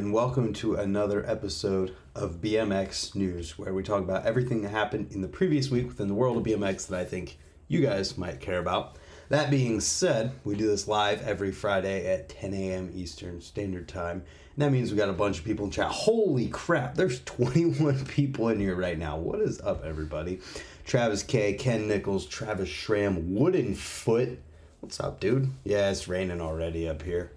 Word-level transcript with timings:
And 0.00 0.14
welcome 0.14 0.54
to 0.54 0.76
another 0.76 1.28
episode 1.28 1.94
of 2.14 2.40
BMX 2.40 3.14
News, 3.14 3.58
where 3.58 3.74
we 3.74 3.82
talk 3.82 4.00
about 4.00 4.24
everything 4.24 4.62
that 4.62 4.70
happened 4.70 5.12
in 5.12 5.20
the 5.20 5.28
previous 5.28 5.68
week 5.68 5.88
within 5.88 6.08
the 6.08 6.14
world 6.14 6.38
of 6.38 6.42
BMX 6.42 6.86
that 6.86 6.98
I 6.98 7.04
think 7.04 7.38
you 7.68 7.82
guys 7.82 8.16
might 8.16 8.40
care 8.40 8.60
about. 8.60 8.96
That 9.28 9.50
being 9.50 9.78
said, 9.78 10.32
we 10.42 10.56
do 10.56 10.68
this 10.68 10.88
live 10.88 11.20
every 11.20 11.52
Friday 11.52 12.10
at 12.10 12.30
10 12.30 12.54
a.m. 12.54 12.90
Eastern 12.94 13.42
Standard 13.42 13.88
Time. 13.88 14.24
And 14.54 14.62
that 14.64 14.72
means 14.72 14.90
we 14.90 14.96
got 14.96 15.10
a 15.10 15.12
bunch 15.12 15.38
of 15.38 15.44
people 15.44 15.66
in 15.66 15.70
chat. 15.70 15.90
Holy 15.90 16.48
crap, 16.48 16.94
there's 16.94 17.20
21 17.24 18.02
people 18.06 18.48
in 18.48 18.58
here 18.58 18.76
right 18.76 18.98
now. 18.98 19.18
What 19.18 19.40
is 19.40 19.60
up, 19.60 19.84
everybody? 19.84 20.40
Travis 20.86 21.22
K, 21.22 21.52
Ken 21.52 21.86
Nichols, 21.86 22.24
Travis 22.24 22.70
Schramm, 22.70 23.34
Wooden 23.34 23.74
Foot. 23.74 24.40
What's 24.80 24.98
up, 24.98 25.20
dude? 25.20 25.50
Yeah, 25.62 25.90
it's 25.90 26.08
raining 26.08 26.40
already 26.40 26.88
up 26.88 27.02
here. 27.02 27.32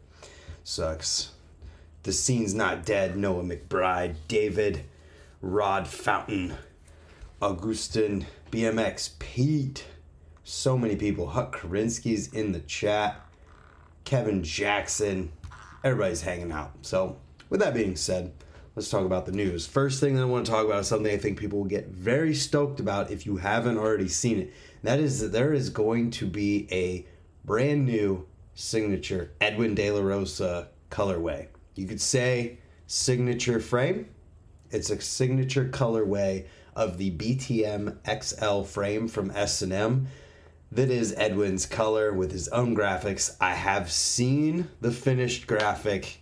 Sucks. 0.64 1.32
The 2.04 2.12
Scene's 2.12 2.54
Not 2.54 2.86
Dead, 2.86 3.16
Noah 3.16 3.44
McBride, 3.44 4.16
David, 4.28 4.84
Rod 5.42 5.88
Fountain, 5.88 6.54
Augustin, 7.42 8.26
BMX, 8.52 9.18
Pete. 9.20 9.86
So 10.44 10.78
many 10.78 10.98
people. 10.98 11.28
Huck 11.28 11.56
Karinsky's 11.56 12.28
in 12.34 12.52
the 12.52 12.60
chat. 12.60 13.22
Kevin 14.04 14.44
Jackson. 14.44 15.32
Everybody's 15.82 16.22
hanging 16.24 16.52
out. 16.52 16.74
So, 16.82 17.16
with 17.50 17.62
that 17.62 17.74
being 17.74 17.96
said, 17.96 18.34
let's 18.76 18.90
talk 18.90 19.06
about 19.06 19.26
the 19.26 19.32
news. 19.32 19.66
First 19.66 20.02
thing 20.02 20.16
that 20.16 20.24
I 20.24 20.26
want 20.26 20.46
to 20.46 20.52
talk 20.52 20.66
about 20.66 20.82
is 20.82 20.88
something 20.88 21.14
I 21.14 21.18
think 21.18 21.40
people 21.40 21.60
will 21.60 21.66
get 21.66 21.88
very 21.88 22.34
stoked 22.34 22.82
about 22.82 23.12
if 23.12 23.26
you 23.26 23.38
haven't 23.38 23.78
already 23.78 24.10
seen 24.10 24.40
it. 24.40 24.54
That 24.84 25.00
is 25.00 25.22
that 25.22 25.32
there 25.32 25.54
is 25.54 25.70
going 25.70 26.12
to 26.12 26.26
be 26.26 26.68
a 26.70 27.06
brand 27.46 27.86
new 27.86 28.28
signature 28.56 29.32
Edwin 29.40 29.74
De 29.74 29.90
La 29.90 30.02
Rosa 30.02 30.68
colorway 30.92 31.48
you 31.76 31.88
could 31.88 32.02
say 32.02 32.60
signature 32.88 33.60
frame. 33.60 34.08
It's 34.72 34.90
a 34.90 35.00
signature 35.02 35.66
colorway 35.66 36.46
of 36.76 36.98
the 36.98 37.12
BTM 37.12 37.98
XL 38.24 38.64
frame 38.64 39.08
from 39.08 39.32
S&M 39.32 40.08
that 40.72 40.90
is 40.90 41.14
Edwin's 41.18 41.68
color 41.68 42.12
with 42.12 42.32
his 42.32 42.48
own 42.48 42.76
graphics. 42.76 43.36
I 43.40 43.54
have 43.54 43.92
seen 43.92 44.70
the 44.82 44.92
finished 44.92 45.46
graphic. 45.46 46.20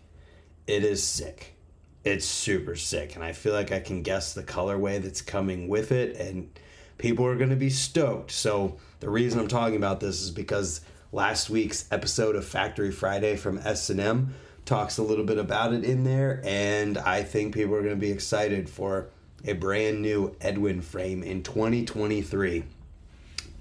It 0.67 0.83
is 0.83 1.01
sick. 1.01 1.55
It's 2.03 2.25
super 2.25 2.75
sick 2.75 3.15
and 3.15 3.23
I 3.23 3.31
feel 3.31 3.53
like 3.53 3.71
I 3.71 3.79
can 3.79 4.01
guess 4.01 4.33
the 4.33 4.43
colorway 4.43 5.01
that's 5.01 5.21
coming 5.21 5.67
with 5.67 5.91
it 5.91 6.17
and 6.17 6.49
people 6.97 7.25
are 7.25 7.35
going 7.35 7.49
to 7.49 7.55
be 7.55 7.69
stoked. 7.69 8.31
So 8.31 8.77
the 8.99 9.09
reason 9.09 9.39
I'm 9.39 9.47
talking 9.47 9.77
about 9.77 9.99
this 9.99 10.21
is 10.21 10.31
because 10.31 10.81
last 11.11 11.49
week's 11.49 11.87
episode 11.91 12.35
of 12.35 12.45
Factory 12.45 12.91
Friday 12.91 13.37
from 13.37 13.57
S&M 13.59 14.33
talks 14.65 14.97
a 14.97 15.03
little 15.03 15.25
bit 15.25 15.37
about 15.37 15.73
it 15.73 15.83
in 15.83 16.03
there, 16.03 16.41
and 16.43 16.97
I 16.97 17.23
think 17.23 17.53
people 17.53 17.75
are 17.75 17.81
going 17.81 17.95
to 17.95 17.99
be 17.99 18.11
excited 18.11 18.69
for 18.69 19.09
a 19.45 19.53
brand 19.53 20.01
new 20.01 20.35
Edwin 20.39 20.81
frame 20.81 21.23
in 21.23 21.43
2023 21.43 22.63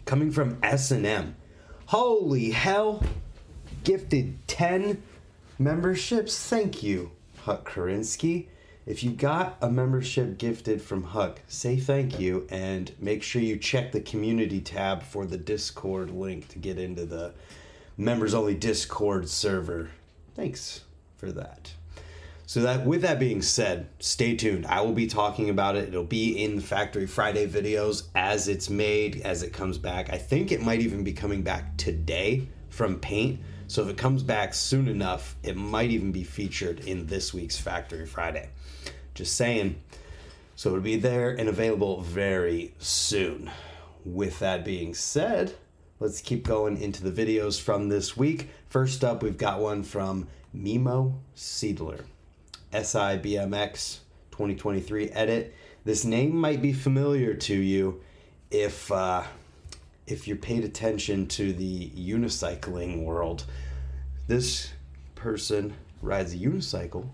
coming 0.05 0.31
from 0.31 0.59
S&M. 0.63 1.37
Holy 1.87 2.51
hell! 2.51 3.03
Gifted 3.85 4.47
10 4.49 5.03
memberships. 5.59 6.49
Thank 6.49 6.83
you, 6.83 7.13
Huck 7.45 7.71
Karinsky. 7.71 8.47
If 8.87 9.05
you 9.05 9.13
got 9.13 9.57
a 9.63 9.71
membership 9.71 10.37
gifted 10.37 10.83
from 10.83 11.05
Huck, 11.05 11.41
say 11.47 11.77
thank 11.77 12.19
you 12.19 12.47
and 12.51 12.93
make 12.99 13.23
sure 13.23 13.41
you 13.41 13.57
check 13.57 13.93
the 13.93 14.01
community 14.01 14.61
tab 14.61 15.03
for 15.03 15.27
the 15.27 15.39
Discord 15.39 16.11
link 16.11 16.49
to 16.49 16.59
get 16.59 16.79
into 16.79 17.07
the 17.07 17.33
members 17.97 18.35
only 18.35 18.55
Discord 18.55 19.29
server. 19.29 19.91
Thanks 20.35 20.81
for 21.21 21.31
that. 21.33 21.73
So 22.47 22.63
that 22.63 22.85
with 22.85 23.03
that 23.03 23.21
being 23.21 23.43
said, 23.43 23.87
stay 24.01 24.35
tuned. 24.35 24.67
I 24.67 24.81
will 24.81 24.95
be 24.95 25.07
talking 25.07 25.51
about 25.51 25.77
it. 25.77 25.87
It'll 25.87 26.03
be 26.03 26.43
in 26.43 26.57
the 26.57 26.63
Factory 26.63 27.07
Friday 27.07 27.47
videos 27.47 28.09
as 28.17 28.49
it's 28.49 28.69
made, 28.69 29.21
as 29.21 29.45
it 29.45 29.53
comes 29.53 29.79
back. 29.79 30.13
I 30.13 30.19
think 30.19 30.51
it 30.51 30.61
might 30.61 30.81
even 30.81 31.05
be 31.05 31.13
coming 31.13 31.43
back 31.43 31.77
today 31.77 32.49
from 32.71 32.99
Paint. 32.99 33.39
So 33.69 33.85
if 33.85 33.89
it 33.89 33.97
comes 33.99 34.25
back 34.25 34.53
soon 34.53 34.89
enough, 34.89 35.37
it 35.45 35.57
might 35.57 35.91
even 35.91 36.11
be 36.11 36.25
featured 36.25 36.81
in 36.81 37.07
this 37.07 37.33
week's 37.33 37.57
Factory 37.57 38.05
Friday. 38.05 38.49
Just 39.15 39.37
saying. 39.37 39.81
So 40.57 40.71
it'll 40.71 40.81
be 40.81 40.97
there 40.97 41.31
and 41.31 41.49
available 41.49 42.01
very 42.01 42.75
soon. 42.79 43.49
With 44.05 44.41
that 44.41 44.65
being 44.65 44.95
said, 44.95 45.55
let's 46.01 46.21
keep 46.21 46.45
going 46.45 46.83
into 46.83 47.09
the 47.09 47.13
videos 47.13 47.61
from 47.61 47.91
this 47.91 48.17
week. 48.17 48.49
First 48.69 49.05
up, 49.05 49.23
we've 49.23 49.39
got 49.39 49.61
one 49.61 49.85
from 49.85 50.27
Mimo 50.57 51.15
Seedler, 51.37 52.05
SIBMX 52.73 53.99
2023 54.33 55.11
edit. 55.11 55.55
This 55.85 56.05
name 56.05 56.37
might 56.37 56.61
be 56.61 56.73
familiar 56.73 57.35
to 57.35 57.55
you 57.55 58.01
if 58.51 58.91
uh, 58.91 59.23
if 60.07 60.27
you 60.27 60.37
paid 60.37 60.65
attention 60.65 61.27
to 61.29 61.53
the 61.53 61.91
unicycling 61.91 63.05
world. 63.05 63.45
This 64.27 64.71
person 65.15 65.75
rides 66.03 66.35
a 66.35 66.39
unicycle 66.39 67.09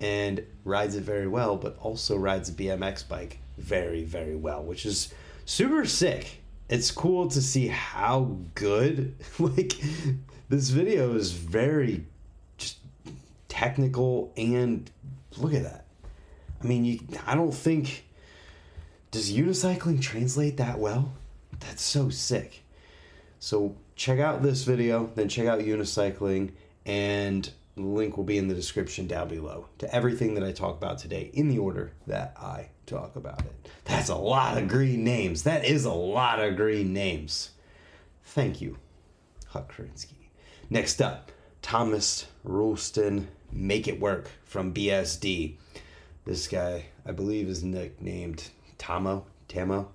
and 0.00 0.44
rides 0.64 0.96
it 0.96 1.02
very 1.02 1.26
well, 1.26 1.56
but 1.56 1.78
also 1.80 2.16
rides 2.16 2.48
a 2.48 2.52
BMX 2.52 3.08
bike 3.08 3.38
very, 3.56 4.04
very 4.04 4.36
well, 4.36 4.62
which 4.62 4.84
is 4.84 5.12
super 5.46 5.84
sick. 5.84 6.42
It's 6.68 6.90
cool 6.90 7.28
to 7.28 7.40
see 7.40 7.68
how 7.68 8.36
good, 8.54 9.14
like, 9.38 9.74
this 10.48 10.70
video 10.70 11.14
is 11.14 11.32
very 11.32 12.06
technical 13.54 14.32
and 14.36 14.90
look 15.36 15.54
at 15.54 15.62
that. 15.62 15.84
I 16.60 16.66
mean, 16.66 16.84
you, 16.84 16.98
I 17.24 17.36
don't 17.36 17.54
think 17.54 18.04
does 19.12 19.32
unicycling 19.32 20.02
translate 20.02 20.56
that 20.56 20.80
well? 20.80 21.12
That's 21.60 21.82
so 21.82 22.08
sick. 22.08 22.64
So 23.38 23.76
check 23.94 24.18
out 24.18 24.42
this 24.42 24.64
video, 24.64 25.08
then 25.14 25.28
check 25.28 25.46
out 25.46 25.60
unicycling, 25.60 26.50
and 26.84 27.48
the 27.76 27.82
link 27.82 28.16
will 28.16 28.24
be 28.24 28.38
in 28.38 28.48
the 28.48 28.54
description 28.56 29.06
down 29.06 29.28
below 29.28 29.68
to 29.78 29.94
everything 29.94 30.34
that 30.34 30.42
I 30.42 30.50
talk 30.50 30.76
about 30.76 30.98
today 30.98 31.30
in 31.32 31.48
the 31.48 31.58
order 31.58 31.92
that 32.08 32.34
I 32.36 32.70
talk 32.86 33.14
about 33.14 33.40
it. 33.40 33.70
That's 33.84 34.08
a 34.08 34.16
lot 34.16 34.58
of 34.58 34.66
green 34.66 35.04
names. 35.04 35.44
That 35.44 35.64
is 35.64 35.84
a 35.84 35.92
lot 35.92 36.40
of 36.40 36.56
green 36.56 36.92
names. 36.92 37.50
Thank 38.24 38.60
you, 38.60 38.78
Huck 39.46 39.72
Karinsky. 39.72 40.30
Next 40.70 41.00
up, 41.00 41.30
Thomas 41.64 42.26
Roulston 42.46 43.24
Make 43.50 43.88
It 43.88 43.98
Work 43.98 44.30
from 44.44 44.74
BSD. 44.74 45.54
This 46.26 46.46
guy, 46.46 46.84
I 47.06 47.12
believe, 47.12 47.48
is 47.48 47.64
nicknamed 47.64 48.50
Tamo, 48.76 49.24
Tamo. 49.48 49.88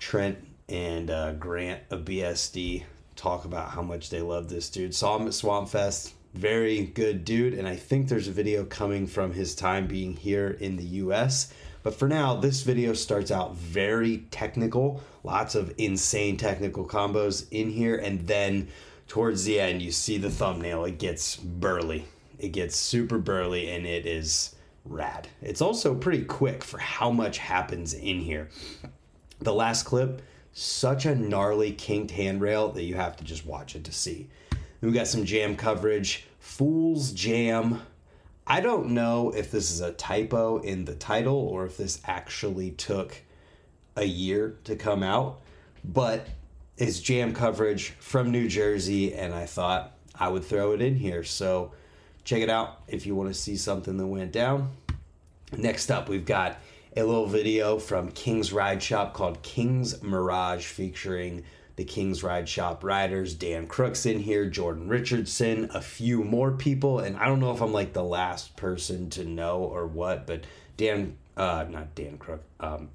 Trent 0.00 0.38
and 0.68 1.08
uh, 1.08 1.34
Grant 1.34 1.82
of 1.90 2.00
BSD 2.00 2.82
talk 3.14 3.44
about 3.44 3.70
how 3.70 3.82
much 3.82 4.10
they 4.10 4.22
love 4.22 4.48
this 4.48 4.68
dude. 4.70 4.92
Saw 4.92 5.16
him 5.16 5.28
at 5.28 5.34
Swamp 5.34 5.68
Fest. 5.68 6.14
Very 6.34 6.86
good 6.86 7.24
dude. 7.24 7.54
And 7.54 7.68
I 7.68 7.76
think 7.76 8.08
there's 8.08 8.26
a 8.26 8.32
video 8.32 8.64
coming 8.64 9.06
from 9.06 9.32
his 9.32 9.54
time 9.54 9.86
being 9.86 10.16
here 10.16 10.48
in 10.48 10.74
the 10.74 10.84
US. 10.84 11.54
But 11.84 11.94
for 11.94 12.08
now, 12.08 12.34
this 12.34 12.62
video 12.62 12.92
starts 12.92 13.30
out 13.30 13.54
very 13.54 14.24
technical. 14.32 15.00
Lots 15.22 15.54
of 15.54 15.72
insane 15.78 16.36
technical 16.38 16.84
combos 16.84 17.46
in 17.52 17.70
here. 17.70 17.94
And 17.94 18.26
then 18.26 18.66
towards 19.12 19.44
the 19.44 19.60
end, 19.60 19.82
you 19.82 19.92
see 19.92 20.16
the 20.16 20.30
thumbnail. 20.30 20.86
It 20.86 20.98
gets 20.98 21.36
burly. 21.36 22.06
It 22.38 22.48
gets 22.52 22.74
super 22.78 23.18
burly 23.18 23.70
and 23.70 23.84
it 23.84 24.06
is 24.06 24.54
rad. 24.86 25.28
It's 25.42 25.60
also 25.60 25.94
pretty 25.94 26.24
quick 26.24 26.64
for 26.64 26.78
how 26.78 27.10
much 27.10 27.36
happens 27.36 27.92
in 27.92 28.20
here. 28.20 28.48
The 29.40 29.52
last 29.52 29.82
clip, 29.82 30.22
such 30.54 31.04
a 31.04 31.14
gnarly 31.14 31.72
kinked 31.72 32.10
handrail 32.12 32.70
that 32.70 32.84
you 32.84 32.94
have 32.94 33.18
to 33.18 33.24
just 33.24 33.44
watch 33.44 33.76
it 33.76 33.84
to 33.84 33.92
see. 33.92 34.28
We 34.80 34.92
got 34.92 35.08
some 35.08 35.26
jam 35.26 35.56
coverage. 35.56 36.24
Foolz 36.42 37.12
Jam. 37.14 37.82
I 38.46 38.62
don't 38.62 38.92
know 38.92 39.30
if 39.36 39.50
this 39.50 39.70
is 39.70 39.82
a 39.82 39.92
typo 39.92 40.56
in 40.56 40.86
the 40.86 40.94
title 40.94 41.36
or 41.36 41.66
if 41.66 41.76
this 41.76 42.00
actually 42.06 42.70
took 42.70 43.14
a 43.94 44.04
year 44.04 44.56
to 44.64 44.74
come 44.74 45.02
out, 45.02 45.42
but 45.84 46.28
it's 46.76 47.00
jam 47.00 47.34
coverage 47.34 47.90
from 47.98 48.30
New 48.30 48.48
Jersey, 48.48 49.14
and 49.14 49.34
I 49.34 49.46
thought 49.46 49.92
I 50.14 50.28
would 50.28 50.44
throw 50.44 50.72
it 50.72 50.82
in 50.82 50.96
here. 50.96 51.24
So 51.24 51.72
check 52.24 52.42
it 52.42 52.50
out 52.50 52.82
if 52.88 53.06
you 53.06 53.14
want 53.14 53.28
to 53.28 53.34
see 53.34 53.56
something 53.56 53.96
that 53.96 54.06
went 54.06 54.32
down. 54.32 54.70
Next 55.56 55.90
up, 55.90 56.08
we've 56.08 56.24
got 56.24 56.58
a 56.96 57.02
little 57.02 57.26
video 57.26 57.78
from 57.78 58.10
King's 58.10 58.52
Ride 58.52 58.82
Shop 58.82 59.14
called 59.14 59.42
King's 59.42 60.02
Mirage 60.02 60.66
featuring 60.66 61.44
the 61.76 61.84
King's 61.84 62.22
Ride 62.22 62.48
Shop 62.48 62.84
riders. 62.84 63.34
Dan 63.34 63.66
Crooks 63.66 64.06
in 64.06 64.18
here, 64.18 64.46
Jordan 64.48 64.88
Richardson, 64.88 65.70
a 65.74 65.80
few 65.80 66.22
more 66.22 66.52
people. 66.52 67.00
And 67.00 67.16
I 67.16 67.26
don't 67.26 67.40
know 67.40 67.52
if 67.52 67.62
I'm 67.62 67.72
like 67.72 67.92
the 67.92 68.04
last 68.04 68.56
person 68.56 69.10
to 69.10 69.24
know 69.24 69.58
or 69.58 69.86
what, 69.86 70.26
but 70.26 70.44
Dan, 70.76 71.16
uh, 71.36 71.66
not 71.68 71.94
Dan 71.94 72.18
Crook, 72.18 72.42
um, 72.60 72.88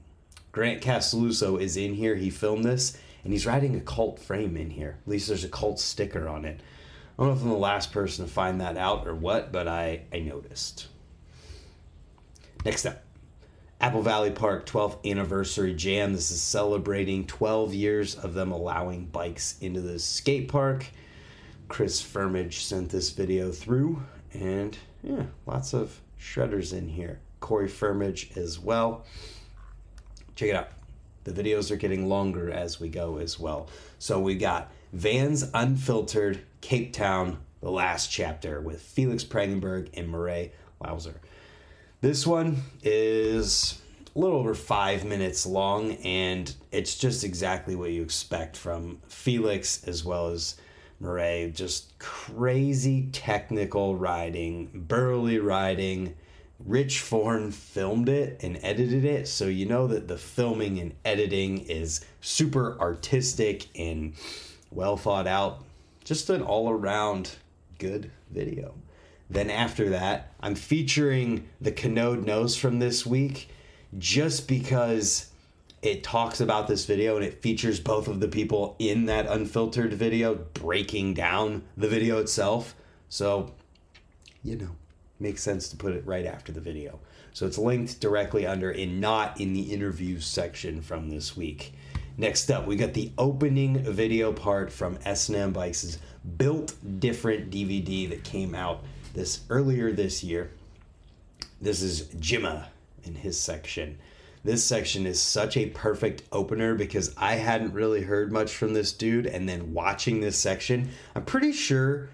Grant 0.51 0.81
Castelluzzo 0.81 1.59
is 1.61 1.77
in 1.77 1.93
here. 1.93 2.15
He 2.15 2.29
filmed 2.29 2.65
this 2.65 2.97
and 3.27 3.33
he's 3.33 3.45
riding 3.45 3.75
a 3.75 3.81
cult 3.81 4.19
frame 4.19 4.55
in 4.55 4.69
here. 4.69 4.99
At 5.01 5.11
least 5.11 5.27
there's 5.27 5.43
a 5.43 5.49
cult 5.49 5.81
sticker 5.81 6.29
on 6.29 6.45
it. 6.45 6.61
I 7.19 7.21
don't 7.21 7.27
know 7.27 7.35
if 7.35 7.43
I'm 7.43 7.49
the 7.49 7.57
last 7.57 7.91
person 7.91 8.23
to 8.23 8.31
find 8.31 8.61
that 8.61 8.77
out 8.77 9.05
or 9.05 9.13
what, 9.13 9.51
but 9.51 9.67
I, 9.67 10.03
I 10.13 10.19
noticed. 10.19 10.87
Next 12.63 12.85
up, 12.85 13.03
Apple 13.81 14.01
Valley 14.01 14.31
Park 14.31 14.65
12th 14.65 15.03
Anniversary 15.03 15.73
Jam. 15.73 16.13
This 16.13 16.31
is 16.31 16.41
celebrating 16.41 17.27
12 17.27 17.73
years 17.73 18.15
of 18.15 18.33
them 18.33 18.53
allowing 18.53 19.07
bikes 19.07 19.57
into 19.59 19.81
the 19.81 19.99
skate 19.99 20.47
park. 20.47 20.85
Chris 21.67 22.01
Firmage 22.01 22.61
sent 22.61 22.89
this 22.91 23.09
video 23.09 23.51
through, 23.51 24.01
and 24.31 24.77
yeah, 25.03 25.25
lots 25.45 25.73
of 25.73 25.99
shredders 26.17 26.71
in 26.71 26.87
here. 26.87 27.19
Corey 27.41 27.67
Firmage 27.67 28.37
as 28.37 28.57
well. 28.57 29.03
Check 30.35 30.47
it 30.47 30.55
out. 30.55 30.76
The 31.27 31.43
videos 31.43 31.71
are 31.71 31.75
getting 31.75 32.07
longer 32.07 32.49
as 32.49 32.79
we 32.79 32.87
go 32.87 33.17
as 33.17 33.37
well. 33.37 33.67
So 33.99 34.17
we 34.17 34.35
got 34.35 34.71
Vans 34.93 35.43
Unfiltered, 35.53 36.39
Cape 36.61 36.93
Town, 36.93 37.39
the 37.59 37.69
last 37.69 38.09
chapter 38.09 38.61
with 38.61 38.81
Felix 38.81 39.25
Prangenberg 39.25 39.89
and 39.93 40.07
Murray 40.07 40.53
Loubser. 40.81 41.15
This 41.99 42.25
one 42.25 42.63
is 42.81 43.81
a 44.15 44.19
little 44.19 44.37
over 44.37 44.55
five 44.55 45.03
minutes 45.03 45.45
long, 45.45 45.93
and 45.95 46.55
it's 46.71 46.97
just 46.97 47.25
exactly 47.25 47.75
what 47.75 47.91
you 47.91 48.03
expect 48.03 48.55
from 48.55 49.01
Felix 49.09 49.85
as 49.85 50.05
well 50.05 50.27
as 50.29 50.55
Murray. 51.01 51.51
Just 51.53 51.99
crazy 51.99 53.09
technical 53.11 53.97
riding, 53.97 54.69
burly 54.73 55.39
riding. 55.39 56.15
Rich 56.65 57.01
Forne 57.01 57.51
filmed 57.51 58.09
it 58.09 58.39
and 58.41 58.59
edited 58.63 59.05
it, 59.05 59.27
so 59.27 59.45
you 59.45 59.65
know 59.65 59.87
that 59.87 60.07
the 60.07 60.17
filming 60.17 60.79
and 60.79 60.93
editing 61.05 61.59
is 61.59 62.03
super 62.19 62.79
artistic 62.79 63.67
and 63.77 64.13
well 64.71 64.97
thought 64.97 65.27
out. 65.27 65.63
Just 66.03 66.29
an 66.29 66.41
all 66.41 66.69
around 66.69 67.35
good 67.77 68.11
video. 68.31 68.73
Then 69.29 69.49
after 69.49 69.89
that, 69.89 70.33
I'm 70.39 70.55
featuring 70.55 71.47
the 71.61 71.71
Kanode 71.71 72.25
Knows 72.25 72.55
from 72.55 72.79
this 72.79 73.05
week 73.05 73.49
just 73.97 74.47
because 74.47 75.29
it 75.81 76.03
talks 76.03 76.41
about 76.41 76.67
this 76.67 76.85
video 76.85 77.17
and 77.17 77.25
it 77.25 77.41
features 77.41 77.79
both 77.79 78.07
of 78.07 78.19
the 78.19 78.27
people 78.27 78.75
in 78.79 79.05
that 79.05 79.27
unfiltered 79.27 79.93
video 79.93 80.35
breaking 80.53 81.13
down 81.13 81.63
the 81.75 81.87
video 81.87 82.19
itself. 82.19 82.73
So, 83.09 83.53
you 84.43 84.55
know, 84.55 84.75
makes 85.19 85.41
sense 85.41 85.69
to 85.69 85.77
put 85.77 85.93
it 85.93 86.05
right 86.05 86.25
after 86.25 86.51
the 86.51 86.61
video. 86.61 86.99
So 87.33 87.45
it's 87.45 87.57
linked 87.57 87.99
directly 87.99 88.45
under 88.45 88.71
and 88.71 88.99
not 89.01 89.39
in 89.39 89.53
the 89.53 89.73
interviews 89.73 90.25
section 90.25 90.81
from 90.81 91.09
this 91.09 91.37
week. 91.37 91.73
Next 92.17 92.49
up, 92.49 92.65
we 92.65 92.75
got 92.75 92.93
the 92.93 93.11
opening 93.17 93.83
video 93.83 94.33
part 94.33 94.71
from 94.71 94.97
S&M 95.05 95.53
Bikes' 95.53 95.99
Built 96.37 96.73
Different 96.99 97.51
DVD 97.51 98.09
that 98.09 98.23
came 98.23 98.55
out 98.55 98.83
this 99.13 99.41
earlier 99.49 99.91
this 99.91 100.23
year. 100.23 100.49
This 101.61 101.81
is 101.81 102.07
Jimmah 102.15 102.65
in 103.03 103.15
his 103.15 103.39
section. 103.39 103.99
This 104.43 104.63
section 104.63 105.05
is 105.05 105.21
such 105.21 105.57
a 105.57 105.69
perfect 105.69 106.23
opener 106.31 106.73
because 106.73 107.13
I 107.17 107.35
hadn't 107.35 107.73
really 107.73 108.01
heard 108.01 108.31
much 108.31 108.55
from 108.55 108.73
this 108.73 108.93
dude, 108.93 109.25
and 109.25 109.47
then 109.47 109.73
watching 109.73 110.21
this 110.21 110.37
section, 110.37 110.89
I'm 111.15 111.25
pretty 111.25 111.51
sure 111.51 112.09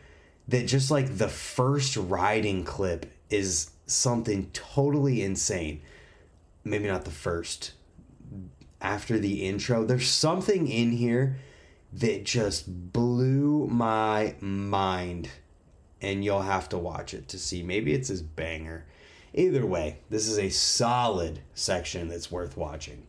that 0.48 0.68
just 0.68 0.92
like 0.92 1.18
the 1.18 1.30
first 1.30 1.96
riding 1.96 2.64
clip 2.64 3.12
is 3.30 3.72
something 3.86 4.50
totally 4.52 5.22
insane. 5.22 5.82
Maybe 6.64 6.88
not 6.88 7.06
the 7.06 7.12
first. 7.12 7.74
After 8.82 9.18
the 9.18 9.46
intro, 9.46 9.86
there's 9.86 10.10
something 10.10 10.68
in 10.68 10.92
here 10.92 11.38
that 11.94 12.26
just 12.26 12.92
blew 12.92 13.68
my 13.68 14.36
mind, 14.42 15.30
and 16.02 16.26
you'll 16.26 16.42
have 16.42 16.68
to 16.70 16.78
watch 16.78 17.14
it 17.14 17.28
to 17.30 17.40
see. 17.40 17.64
Maybe 17.64 17.94
it's 17.94 18.10
his 18.10 18.22
banger. 18.22 18.86
Either 19.34 19.66
way, 19.66 20.00
this 20.10 20.28
is 20.28 20.38
a 20.38 20.50
solid 20.50 21.40
section 21.54 22.08
that's 22.08 22.32
worth 22.32 22.58
watching. 22.58 23.08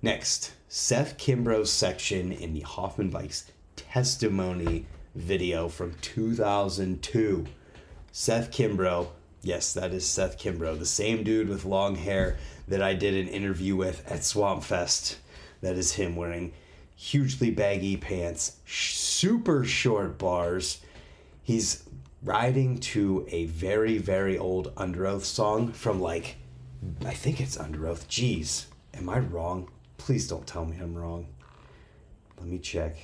Next, 0.00 0.52
Seth 0.68 1.16
Kimbrough's 1.16 1.70
section 1.70 2.32
in 2.32 2.54
the 2.54 2.60
Hoffman 2.60 3.10
Bikes 3.10 3.50
testimony 3.76 4.86
video 5.14 5.68
from 5.68 5.94
2002. 6.00 7.46
Seth 8.10 8.50
Kimbrough, 8.50 9.08
yes, 9.42 9.72
that 9.72 9.92
is 9.92 10.06
Seth 10.06 10.38
Kimbrough, 10.38 10.78
the 10.78 10.86
same 10.86 11.22
dude 11.22 11.48
with 11.48 11.64
long 11.64 11.96
hair 11.96 12.36
that 12.68 12.82
I 12.82 12.94
did 12.94 13.14
an 13.14 13.32
interview 13.32 13.76
with 13.76 14.06
at 14.10 14.24
Swamp 14.24 14.62
Fest. 14.62 15.18
That 15.60 15.76
is 15.76 15.92
him 15.92 16.16
wearing 16.16 16.52
hugely 16.96 17.50
baggy 17.50 17.96
pants, 17.96 18.58
super 18.66 19.64
short 19.64 20.18
bars. 20.18 20.80
He's 21.42 21.84
riding 22.22 22.78
to 22.78 23.26
a 23.30 23.46
very, 23.46 23.98
very 23.98 24.38
old 24.38 24.74
Underoath 24.76 25.24
song 25.24 25.72
from 25.72 26.00
like, 26.00 26.36
I 27.04 27.12
think 27.12 27.40
it's 27.40 27.56
Underoath. 27.56 28.06
Jeez, 28.06 28.66
am 28.94 29.08
I 29.08 29.18
wrong? 29.18 29.68
Please 29.98 30.28
don't 30.28 30.46
tell 30.46 30.64
me 30.64 30.78
I'm 30.80 30.94
wrong. 30.94 31.26
Let 32.38 32.46
me 32.46 32.58
check. 32.58 32.96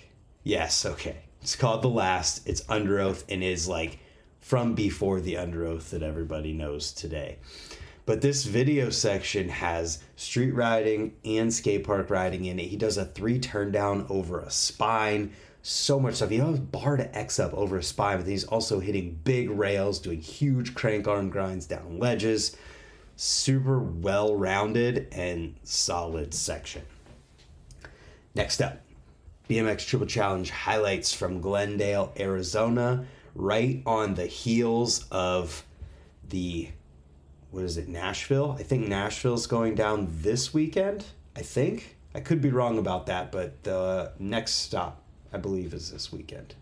Yes, 0.42 0.84
okay. 0.84 1.27
It's 1.42 1.57
called 1.57 1.83
The 1.83 1.88
Last. 1.88 2.47
It's 2.47 2.62
Underoath 2.62 3.25
and 3.28 3.42
is 3.42 3.68
like 3.68 3.99
from 4.40 4.75
before 4.75 5.21
the 5.21 5.35
Underoath 5.35 5.90
that 5.90 6.02
everybody 6.02 6.52
knows 6.52 6.92
today. 6.92 7.38
But 8.07 8.23
this 8.23 8.45
video 8.45 8.90
section 8.90 9.49
has 9.50 10.02
street 10.16 10.52
riding 10.52 11.14
and 11.25 11.52
skate 11.52 11.85
park 11.85 12.11
riding 12.11 12.47
in 12.47 12.59
it. 12.59 12.68
He 12.68 12.76
does 12.76 12.97
a 12.97 13.04
three 13.04 13.38
turn 13.38 13.71
down 13.71 14.07
over 14.09 14.40
a 14.40 14.50
spine, 14.50 15.33
so 15.62 16.00
much 16.00 16.14
stuff. 16.14 16.30
He 16.30 16.38
does 16.38 16.59
bar 16.59 16.97
to 16.97 17.16
X 17.16 17.38
up 17.38 17.52
over 17.52 17.76
a 17.76 17.83
spine, 17.83 18.18
but 18.18 18.26
he's 18.26 18.45
also 18.45 18.80
hitting 18.80 19.18
big 19.25 19.50
rails, 19.50 19.99
doing 19.99 20.21
huge 20.21 20.75
crank 20.75 21.07
arm 21.07 21.28
grinds 21.28 21.66
down 21.66 21.99
ledges. 21.99 22.57
Super 23.16 23.78
well 23.78 24.35
rounded 24.35 25.09
and 25.12 25.57
solid 25.62 26.33
section. 26.33 26.83
Next 28.35 28.62
up, 28.62 28.80
BMX 29.49 29.87
Triple 29.87 30.07
Challenge 30.07 30.50
highlights 30.50 31.14
from 31.14 31.40
Glendale, 31.40 32.12
Arizona, 32.19 33.07
right 33.35 33.83
on 33.87 34.14
the 34.14 34.26
heels 34.26 35.07
of 35.11 35.64
the 36.28 36.69
what 37.50 37.64
is 37.64 37.78
it, 37.78 37.88
Nashville? 37.88 38.57
I 38.59 38.62
think 38.62 38.87
Nashville's 38.87 39.47
going 39.47 39.75
down 39.75 40.09
this 40.21 40.52
weekend. 40.52 41.07
I 41.35 41.40
think. 41.40 41.97
I 42.14 42.21
could 42.21 42.43
be 42.43 42.50
wrong 42.50 42.78
about 42.78 43.07
that, 43.07 43.33
but 43.33 43.62
the 43.62 44.12
next 44.19 44.55
stop, 44.55 45.02
I 45.33 45.38
believe, 45.38 45.73
is 45.73 45.90
this 45.90 46.12
weekend. 46.12 46.55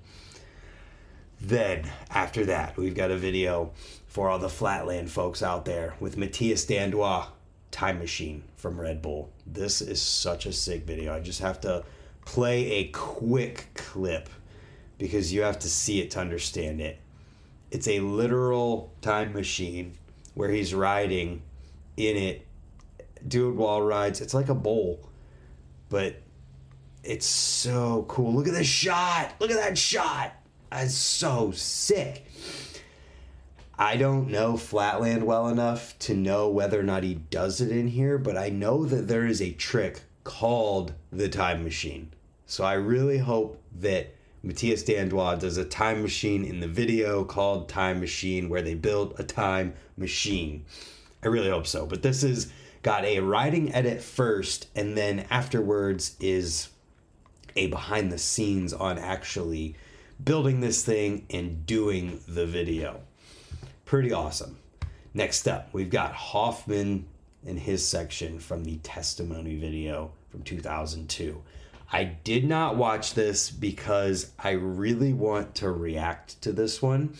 Then, 1.40 1.90
after 2.10 2.44
that, 2.46 2.76
we've 2.76 2.94
got 2.94 3.10
a 3.10 3.16
video 3.16 3.72
for 4.06 4.28
all 4.28 4.38
the 4.38 4.48
Flatland 4.48 5.10
folks 5.10 5.42
out 5.42 5.64
there 5.64 5.94
with 5.98 6.16
Matthias 6.16 6.64
Dandois, 6.66 7.26
Time 7.70 7.98
Machine 7.98 8.44
from 8.56 8.80
Red 8.80 9.02
Bull. 9.02 9.30
This 9.44 9.80
is 9.80 10.00
such 10.00 10.46
a 10.46 10.52
sick 10.52 10.84
video. 10.84 11.14
I 11.14 11.20
just 11.20 11.40
have 11.40 11.60
to 11.62 11.84
play 12.26 12.70
a 12.72 12.84
quick 12.88 13.68
clip 13.74 14.28
because 14.98 15.32
you 15.32 15.40
have 15.40 15.58
to 15.60 15.68
see 15.68 16.00
it 16.00 16.10
to 16.10 16.20
understand 16.20 16.82
it. 16.82 16.98
It's 17.70 17.88
a 17.88 18.00
literal 18.00 18.92
time 19.00 19.32
machine 19.32 19.94
where 20.34 20.50
he's 20.50 20.74
riding 20.74 21.42
in 21.96 22.16
it, 22.16 22.46
doing 23.26 23.56
wall 23.56 23.80
rides. 23.80 24.20
It's 24.20 24.34
like 24.34 24.50
a 24.50 24.54
bowl, 24.54 25.08
but 25.88 26.20
it's 27.02 27.26
so 27.26 28.04
cool. 28.08 28.34
Look 28.34 28.48
at 28.48 28.54
this 28.54 28.66
shot. 28.66 29.34
Look 29.40 29.50
at 29.50 29.56
that 29.56 29.78
shot. 29.78 30.34
That's 30.70 30.94
so 30.94 31.52
sick. 31.52 32.26
I 33.78 33.96
don't 33.96 34.28
know 34.30 34.56
Flatland 34.56 35.24
well 35.24 35.48
enough 35.48 35.98
to 36.00 36.14
know 36.14 36.48
whether 36.48 36.80
or 36.80 36.82
not 36.82 37.02
he 37.02 37.14
does 37.14 37.60
it 37.60 37.70
in 37.70 37.88
here, 37.88 38.18
but 38.18 38.36
I 38.36 38.48
know 38.48 38.84
that 38.84 39.06
there 39.06 39.26
is 39.26 39.40
a 39.40 39.52
trick 39.52 40.02
called 40.24 40.94
the 41.12 41.28
time 41.28 41.62
machine. 41.62 42.10
So 42.46 42.64
I 42.64 42.74
really 42.74 43.18
hope 43.18 43.60
that 43.80 44.14
Matthias 44.42 44.84
Dandois 44.84 45.40
does 45.40 45.56
a 45.56 45.64
time 45.64 46.02
machine 46.02 46.44
in 46.44 46.60
the 46.60 46.68
video 46.68 47.24
called 47.24 47.68
Time 47.68 48.00
Machine 48.00 48.48
where 48.48 48.62
they 48.62 48.74
build 48.74 49.14
a 49.18 49.24
time 49.24 49.74
machine. 49.96 50.64
I 51.24 51.26
really 51.26 51.50
hope 51.50 51.66
so. 51.66 51.86
But 51.86 52.02
this 52.02 52.22
is 52.22 52.52
got 52.82 53.04
a 53.04 53.18
writing 53.18 53.74
edit 53.74 54.00
first, 54.00 54.68
and 54.76 54.96
then 54.96 55.26
afterwards 55.28 56.14
is 56.20 56.68
a 57.56 57.66
behind 57.66 58.12
the 58.12 58.18
scenes 58.18 58.72
on 58.72 58.96
actually 58.96 59.74
building 60.22 60.60
this 60.60 60.84
thing 60.84 61.26
and 61.30 61.66
doing 61.66 62.20
the 62.28 62.46
video. 62.46 63.00
Pretty 63.84 64.12
awesome. 64.12 64.58
Next 65.14 65.48
up, 65.48 65.70
we've 65.72 65.90
got 65.90 66.12
Hoffman 66.12 67.06
in 67.44 67.56
his 67.56 67.84
section 67.84 68.38
from 68.38 68.64
the 68.64 68.76
testimony 68.78 69.56
video 69.56 70.12
from 70.30 70.42
2002. 70.42 71.42
I 71.92 72.04
did 72.04 72.44
not 72.44 72.76
watch 72.76 73.14
this 73.14 73.50
because 73.50 74.30
I 74.38 74.50
really 74.50 75.12
want 75.12 75.54
to 75.56 75.70
react 75.70 76.40
to 76.42 76.52
this 76.52 76.82
one 76.82 77.14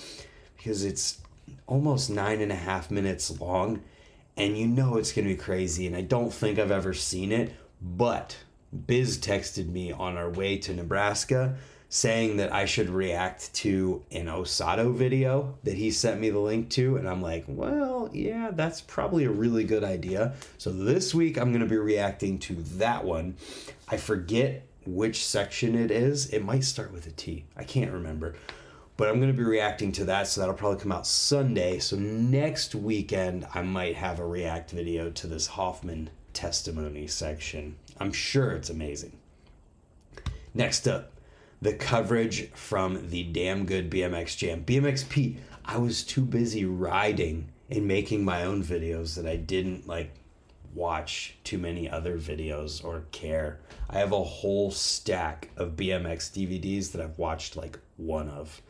because 0.57 0.85
it's 0.85 1.21
almost 1.67 2.11
nine 2.11 2.41
and 2.41 2.53
a 2.53 2.57
half 2.57 2.91
minutes 2.91 3.41
long 3.41 3.83
and 4.37 4.59
you 4.59 4.67
know 4.67 4.97
it's 4.97 5.13
going 5.13 5.27
to 5.27 5.35
be 5.35 5.41
crazy. 5.41 5.87
And 5.87 5.97
I 5.97 6.03
don't 6.03 6.33
think 6.33 6.59
I've 6.59 6.71
ever 6.71 6.93
seen 6.93 7.33
it, 7.33 7.55
but 7.81 8.37
Biz 8.87 9.19
texted 9.19 9.69
me 9.69 9.93
on 9.93 10.17
our 10.17 10.29
way 10.29 10.59
to 10.59 10.75
Nebraska 10.75 11.57
saying 11.89 12.37
that 12.37 12.53
I 12.53 12.65
should 12.65 12.91
react 12.91 13.55
to 13.55 14.03
an 14.11 14.27
Osato 14.27 14.93
video 14.93 15.57
that 15.63 15.77
he 15.77 15.91
sent 15.91 16.21
me 16.21 16.31
the 16.31 16.41
link 16.41 16.69
to. 16.71 16.97
And 16.97 17.09
I'm 17.09 17.23
like, 17.23 17.45
well, 17.47 18.11
yeah, 18.13 18.51
that's 18.53 18.81
probably 18.81 19.25
a 19.25 19.31
really 19.31 19.65
good 19.65 19.85
idea. 19.85 20.35
So 20.59 20.71
this 20.71 21.15
week 21.15 21.39
I'm 21.39 21.53
going 21.53 21.63
to 21.63 21.69
be 21.69 21.77
reacting 21.77 22.39
to 22.41 22.55
that 22.77 23.05
one. 23.05 23.37
I 23.89 23.97
forget 23.97 24.67
which 24.85 25.25
section 25.25 25.77
it 25.77 25.91
is. 25.91 26.31
It 26.31 26.45
might 26.45 26.65
start 26.65 26.93
with 26.93 27.07
a 27.07 27.13
T. 27.13 27.45
I 27.57 27.65
can't 27.65 27.93
remember. 27.93 28.35
But 28.97 29.09
I'm 29.09 29.21
going 29.21 29.31
to 29.31 29.37
be 29.37 29.45
reacting 29.45 29.93
to 29.93 30.05
that. 30.07 30.27
So 30.27 30.41
that'll 30.41 30.55
probably 30.55 30.81
come 30.81 30.93
out 30.93 31.07
Sunday. 31.07 31.79
So 31.79 31.97
next 31.97 32.75
weekend, 32.75 33.47
I 33.55 33.63
might 33.63 33.97
have 33.97 34.19
a 34.19 34.27
react 34.27 34.71
video 34.71 35.11
to 35.11 35.27
this 35.27 35.47
Hoffman 35.47 36.11
testimony 36.33 37.07
section. 37.07 37.77
I'm 37.99 38.13
sure 38.13 38.53
it's 38.53 38.71
amazing. 38.71 39.19
Next 40.55 40.89
up, 40.89 41.13
the 41.61 41.75
coverage 41.75 42.51
from 42.53 43.11
the 43.11 43.25
Dam 43.25 43.67
Good 43.67 43.91
BMX 43.91 44.37
Jam. 44.37 44.65
BMX 44.65 45.09
Pete, 45.09 45.39
I 45.65 45.79
was 45.79 46.03
too 46.03 46.23
busy 46.23 46.65
riding 46.65 47.51
and 47.71 47.87
making 47.87 48.25
my 48.25 48.45
own 48.45 48.63
videos 48.63 49.17
that 49.17 49.27
I 49.27 49.37
didn't 49.37 49.87
like 49.87 50.15
watch 50.77 51.37
too 51.43 51.59
many 51.59 51.89
other 51.89 52.19
videos 52.19 52.85
or 52.85 53.05
care. 53.11 53.59
I 53.89 53.99
have 53.99 54.13
a 54.13 54.23
whole 54.23 54.71
stack 54.71 55.51
of 55.57 55.77
BMX 55.77 56.31
DVDs 56.31 56.93
that 56.93 57.01
I've 57.01 57.19
watched 57.19 57.57
like 57.57 57.79
one 57.97 58.29
of. 58.29 58.61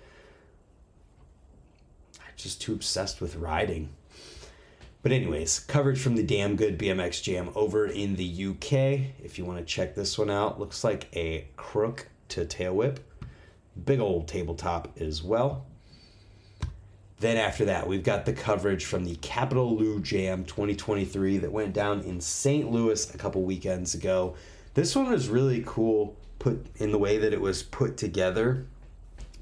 I'm 2.20 2.32
just 2.36 2.62
too 2.62 2.72
obsessed 2.72 3.20
with 3.20 3.36
riding. 3.36 3.90
But 5.02 5.12
anyways, 5.12 5.60
coverage 5.60 6.00
from 6.00 6.16
the 6.16 6.22
Dam 6.22 6.56
Good 6.56 6.78
BMX 6.78 7.22
Jam 7.22 7.50
over 7.54 7.86
in 7.86 8.16
the 8.16 8.46
UK. 8.46 8.72
If 9.22 9.38
you 9.38 9.44
want 9.44 9.58
to 9.58 9.64
check 9.64 9.94
this 9.94 10.18
one 10.18 10.30
out, 10.30 10.58
looks 10.58 10.82
like 10.82 11.08
a 11.14 11.46
crook 11.56 12.08
to 12.30 12.44
tail 12.44 12.74
whip. 12.74 13.00
Big 13.84 14.00
old 14.00 14.26
tabletop 14.26 14.96
as 14.98 15.22
well. 15.22 15.66
Then 17.18 17.38
after 17.38 17.64
that, 17.66 17.86
we've 17.86 18.02
got 18.02 18.26
the 18.26 18.32
coverage 18.32 18.84
from 18.84 19.04
the 19.04 19.16
Capital 19.16 19.74
Lou 19.74 20.00
Jam 20.00 20.44
2023 20.44 21.38
that 21.38 21.52
went 21.52 21.72
down 21.72 22.02
in 22.02 22.20
St. 22.20 22.70
Louis 22.70 23.14
a 23.14 23.18
couple 23.18 23.42
weekends 23.42 23.94
ago. 23.94 24.34
This 24.74 24.94
one 24.94 25.10
was 25.10 25.28
really 25.28 25.62
cool 25.66 26.14
put 26.38 26.66
in 26.76 26.92
the 26.92 26.98
way 26.98 27.16
that 27.18 27.32
it 27.32 27.40
was 27.40 27.62
put 27.62 27.96
together 27.96 28.66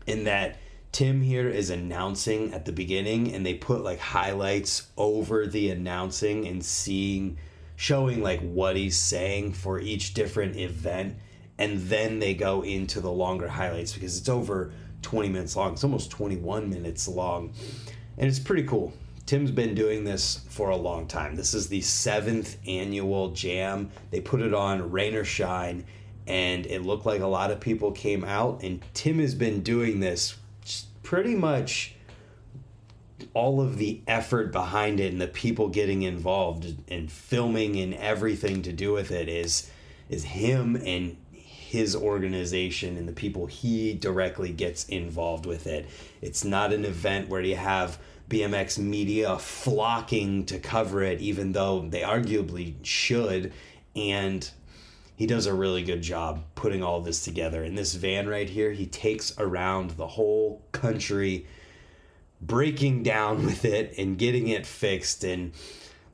in 0.07 0.25
that 0.25 0.57
Tim 0.93 1.23
here 1.23 1.49
is 1.49 1.71
announcing 1.71 2.55
at 2.55 2.65
the 2.65 2.73
beginning 2.73 3.35
and 3.35 3.45
they 3.45 3.55
put 3.55 3.83
like 3.83 3.99
highlights 3.99 4.87
over 4.97 5.47
the 5.47 5.71
announcing 5.71 6.47
and 6.47 6.65
seeing 6.65 7.37
showing 7.75 8.23
like 8.23 8.41
what 8.41 8.77
he's 8.77 8.97
saying 8.97 9.55
for 9.55 9.81
each 9.81 10.15
different 10.15 10.55
event 10.55 11.17
and 11.59 11.81
then 11.89 12.21
they 12.21 12.35
go 12.35 12.63
into 12.63 13.01
the 13.01 13.11
longer 13.11 13.49
highlights 13.49 13.93
because 13.93 14.17
it's 14.17 14.29
over 14.29 14.73
20 15.05 15.29
minutes 15.29 15.55
long. 15.55 15.75
It's 15.75 15.85
almost 15.85 16.11
21 16.11 16.69
minutes 16.69 17.07
long. 17.07 17.53
And 18.19 18.29
it's 18.29 18.39
pretty 18.39 18.65
cool. 18.65 18.93
Tim's 19.27 19.51
been 19.51 19.75
doing 19.75 20.05
this 20.05 20.41
for 20.49 20.71
a 20.71 20.77
long 20.77 21.07
time. 21.07 21.35
This 21.35 21.55
is 21.55 21.69
the 21.69 21.81
seventh 21.81 22.59
annual 22.67 23.31
jam. 23.31 23.91
They 24.11 24.21
put 24.21 24.43
it 24.43 24.53
on 24.53 24.91
rain 24.91 25.15
or 25.15 25.25
shine, 25.25 25.87
and 26.27 26.67
it 26.67 26.83
looked 26.83 27.07
like 27.07 27.23
a 27.23 27.27
lot 27.27 27.51
of 27.51 27.61
people 27.61 27.93
came 27.93 28.25
out. 28.25 28.63
And 28.63 28.83
Tim 28.93 29.19
has 29.21 29.35
been 29.35 29.63
doing 29.63 30.01
this 30.01 30.37
pretty 31.03 31.35
much 31.35 31.95
all 33.33 33.61
of 33.61 33.79
the 33.79 34.03
effort 34.07 34.53
behind 34.53 35.01
it 35.01 35.13
and 35.13 35.21
the 35.21 35.29
people 35.29 35.69
getting 35.69 36.03
involved 36.03 36.77
and 36.89 37.11
filming 37.11 37.77
and 37.79 37.95
everything 37.95 38.63
to 38.63 38.73
do 38.73 38.93
with 38.93 39.11
it 39.11 39.29
is 39.29 39.71
is 40.09 40.25
him 40.25 40.77
and 40.85 41.17
his 41.75 41.97
organization 41.97 42.97
and 42.97 43.09
the 43.09 43.13
people 43.13 43.47
he 43.47 43.95
directly 43.95 44.53
gets 44.53 44.85
involved 44.85 45.45
with 45.45 45.67
it. 45.67 45.85
It's 46.23 46.45
not 46.45 46.73
an 46.73 46.85
event 46.85 47.29
where 47.29 47.41
you 47.41 47.57
have 47.57 47.99
BMX 48.31 48.79
media 48.79 49.37
flocking 49.41 50.47
to 50.47 50.61
cover 50.61 51.03
it, 51.03 51.21
even 51.21 51.51
though 51.51 51.81
they 51.81 52.03
arguably 52.03 52.75
should. 52.85 53.53
And 53.97 54.49
he 55.17 55.27
does 55.27 55.47
a 55.47 55.53
really 55.53 55.83
good 55.83 56.01
job 56.01 56.45
putting 56.55 56.81
all 56.81 57.01
this 57.01 57.25
together. 57.25 57.65
In 57.65 57.75
this 57.75 57.95
van 57.95 58.29
right 58.29 58.49
here, 58.49 58.71
he 58.71 58.87
takes 58.87 59.37
around 59.37 59.91
the 59.91 60.07
whole 60.07 60.63
country, 60.71 61.45
breaking 62.41 63.03
down 63.03 63.45
with 63.47 63.65
it 63.65 63.99
and 63.99 64.17
getting 64.17 64.47
it 64.47 64.65
fixed 64.65 65.25
and 65.25 65.51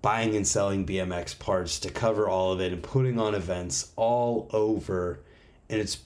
buying 0.01 0.35
and 0.35 0.49
selling 0.49 0.87
BMX 0.87 1.39
parts 1.39 1.79
to 1.81 1.91
cover 1.91 2.31
all 2.31 2.51
of 2.51 2.63
it 2.63 2.73
and 2.73 2.83
putting 2.83 3.21
on 3.21 3.35
events 3.35 3.93
all 3.97 4.49
over 4.55 5.21
and 5.71 5.81
it's 5.81 5.99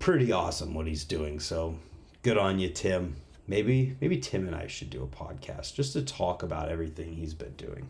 pretty 0.00 0.32
awesome 0.32 0.74
what 0.74 0.86
he's 0.86 1.04
doing. 1.04 1.40
So 1.40 1.78
good 2.22 2.36
on 2.36 2.58
you, 2.58 2.68
Tim. 2.68 3.16
Maybe 3.46 3.96
maybe 4.00 4.18
Tim 4.18 4.46
and 4.48 4.56
I 4.56 4.66
should 4.66 4.90
do 4.90 5.04
a 5.04 5.06
podcast 5.06 5.74
just 5.74 5.92
to 5.92 6.02
talk 6.02 6.42
about 6.42 6.68
everything 6.68 7.14
he's 7.14 7.34
been 7.34 7.54
doing. 7.54 7.88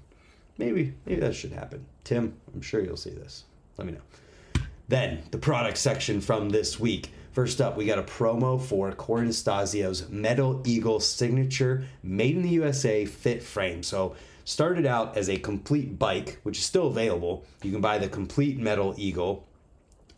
Maybe 0.58 0.92
maybe 1.06 1.20
that 1.22 1.34
should 1.34 1.52
happen. 1.52 1.86
Tim, 2.04 2.36
I'm 2.54 2.60
sure 2.60 2.84
you'll 2.84 2.98
see 2.98 3.10
this. 3.10 3.44
Let 3.78 3.86
me 3.86 3.94
know. 3.94 4.62
Then 4.88 5.22
the 5.30 5.38
product 5.38 5.78
section 5.78 6.20
from 6.20 6.50
this 6.50 6.78
week. 6.78 7.10
First 7.32 7.60
up, 7.60 7.76
we 7.76 7.84
got 7.84 7.98
a 7.98 8.02
promo 8.02 8.60
for 8.60 8.92
Corin 8.92 9.28
Stasio's 9.28 10.08
Metal 10.08 10.62
Eagle 10.64 11.00
signature 11.00 11.84
made 12.02 12.36
in 12.36 12.42
the 12.42 12.48
USA 12.48 13.04
fit 13.04 13.42
frame. 13.42 13.82
So 13.82 14.16
started 14.44 14.86
out 14.86 15.18
as 15.18 15.28
a 15.28 15.36
complete 15.36 15.98
bike, 15.98 16.38
which 16.44 16.58
is 16.58 16.64
still 16.64 16.86
available. 16.86 17.44
You 17.62 17.72
can 17.72 17.82
buy 17.82 17.98
the 17.98 18.08
complete 18.08 18.58
Metal 18.58 18.94
Eagle 18.96 19.46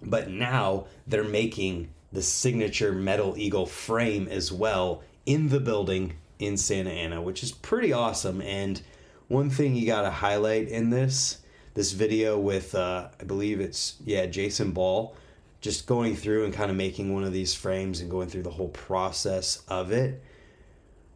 but 0.02 0.31
now 0.31 0.87
they're 1.07 1.25
making 1.25 1.88
the 2.12 2.23
signature 2.23 2.93
Metal 2.93 3.35
Eagle 3.37 3.67
frame 3.67 4.28
as 4.28 4.50
well 4.52 5.02
in 5.26 5.49
the 5.49 5.61
building 5.61 6.14
in 6.38 6.57
Santa 6.57 6.90
Ana, 6.90 7.21
which 7.21 7.43
is 7.43 7.52
pretty 7.52 7.93
awesome. 7.93 8.40
And 8.40 8.81
one 9.28 9.50
thing 9.50 9.75
you 9.75 9.87
got 9.87 10.02
to 10.02 10.11
highlight 10.11 10.69
in 10.69 10.90
this 10.90 11.38
this 11.75 11.93
video 11.93 12.38
with 12.38 12.75
uh, 12.75 13.09
I 13.21 13.25
believe 13.25 13.61
it's 13.61 13.97
yeah 14.05 14.26
Jason 14.26 14.73
Ball 14.73 15.14
just 15.61 15.87
going 15.87 16.17
through 16.17 16.45
and 16.45 16.55
kind 16.55 16.71
of 16.71 16.76
making 16.76 17.12
one 17.12 17.25
of 17.25 17.33
these 17.33 17.55
frames 17.55 18.00
and 18.00 18.11
going 18.11 18.28
through 18.28 18.43
the 18.43 18.50
whole 18.50 18.69
process 18.69 19.62
of 19.69 19.93
it. 19.93 20.23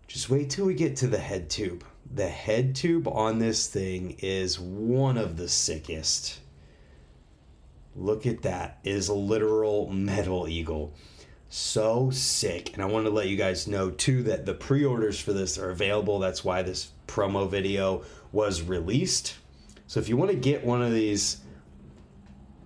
Just 0.08 0.28
wait 0.28 0.50
till 0.50 0.66
we 0.66 0.74
get 0.74 0.96
to 0.96 1.06
the 1.06 1.18
head 1.18 1.48
tube. 1.48 1.84
The 2.12 2.28
head 2.28 2.74
tube 2.74 3.08
on 3.08 3.38
this 3.38 3.68
thing 3.68 4.16
is 4.18 4.58
one 4.58 5.16
of 5.16 5.36
the 5.36 5.48
sickest. 5.48 6.40
Look 7.94 8.26
at 8.26 8.42
that. 8.42 8.78
It 8.84 8.94
is 8.94 9.08
a 9.08 9.14
literal 9.14 9.90
metal 9.90 10.48
eagle. 10.48 10.94
So 11.48 12.10
sick. 12.10 12.72
And 12.72 12.82
I 12.82 12.86
want 12.86 13.04
to 13.04 13.10
let 13.10 13.28
you 13.28 13.36
guys 13.36 13.68
know 13.68 13.90
too 13.90 14.22
that 14.22 14.46
the 14.46 14.54
pre 14.54 14.84
orders 14.84 15.20
for 15.20 15.32
this 15.32 15.58
are 15.58 15.70
available. 15.70 16.18
That's 16.18 16.42
why 16.42 16.62
this 16.62 16.90
promo 17.06 17.50
video 17.50 18.04
was 18.32 18.62
released. 18.62 19.36
So 19.86 20.00
if 20.00 20.08
you 20.08 20.16
want 20.16 20.30
to 20.30 20.36
get 20.36 20.64
one 20.64 20.80
of 20.80 20.92
these 20.92 21.42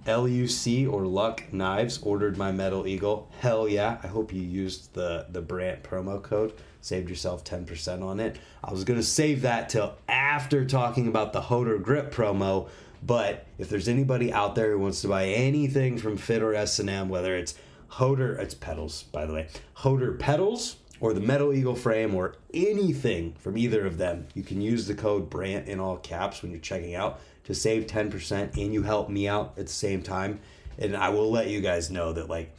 LUC 0.07 0.87
or 0.89 1.05
Luck 1.05 1.53
knives 1.53 1.99
ordered 1.99 2.37
my 2.37 2.53
Metal 2.53 2.87
Eagle, 2.87 3.29
hell 3.41 3.69
yeah. 3.69 3.99
I 4.05 4.07
hope 4.07 4.33
you 4.33 4.43
used 4.43 4.95
the, 4.95 5.27
the 5.31 5.43
Brant 5.43 5.83
promo 5.83 6.23
code. 6.23 6.53
Saved 6.81 7.11
yourself 7.11 7.43
10% 7.43 8.05
on 8.05 8.21
it. 8.21 8.39
I 8.63 8.71
was 8.71 8.85
going 8.85 9.01
to 9.01 9.05
save 9.05 9.43
that 9.43 9.69
till 9.69 9.97
after 10.09 10.65
talking 10.65 11.09
about 11.09 11.33
the 11.33 11.41
Hoder 11.41 11.79
Grip 11.79 12.15
promo 12.15 12.69
but 13.03 13.47
if 13.59 13.69
there's 13.69 13.89
anybody 13.89 14.33
out 14.33 14.55
there 14.55 14.73
who 14.73 14.79
wants 14.79 15.03
to 15.03 15.09
buy 15.09 15.27
anything 15.27 15.99
from 15.99 16.17
Fit 16.17 16.43
or 16.43 16.55
S&M, 16.55 17.09
whether 17.09 17.37
it's 17.37 17.55
Hoder, 17.89 18.35
it's 18.37 18.55
pedals, 18.55 19.05
by 19.05 19.27
the 19.27 19.33
way, 19.33 19.49
Hoder 19.75 20.15
pedals 20.15 20.77
or 21.01 21.13
the 21.13 21.21
Metal 21.21 21.53
Eagle 21.53 21.75
frame 21.75 22.15
or 22.15 22.37
anything 22.55 23.35
from 23.39 23.57
either 23.57 23.87
of 23.87 23.99
them, 23.99 24.27
you 24.35 24.43
can 24.43 24.61
use 24.61 24.87
the 24.87 24.95
code 24.95 25.29
BRANT 25.31 25.69
in 25.69 25.79
all 25.79 25.97
caps 25.99 26.43
when 26.43 26.51
you're 26.51 26.61
checking 26.61 26.95
out 26.95 27.21
to 27.45 27.55
save 27.55 27.87
10% 27.87 28.57
and 28.57 28.73
you 28.73 28.83
help 28.83 29.09
me 29.09 29.29
out 29.29 29.55
at 29.57 29.67
the 29.67 29.73
same 29.73 30.03
time. 30.03 30.41
And 30.79 30.97
I 30.97 31.11
will 31.11 31.31
let 31.31 31.49
you 31.49 31.61
guys 31.61 31.91
know 31.91 32.13
that, 32.13 32.29
like, 32.29 32.55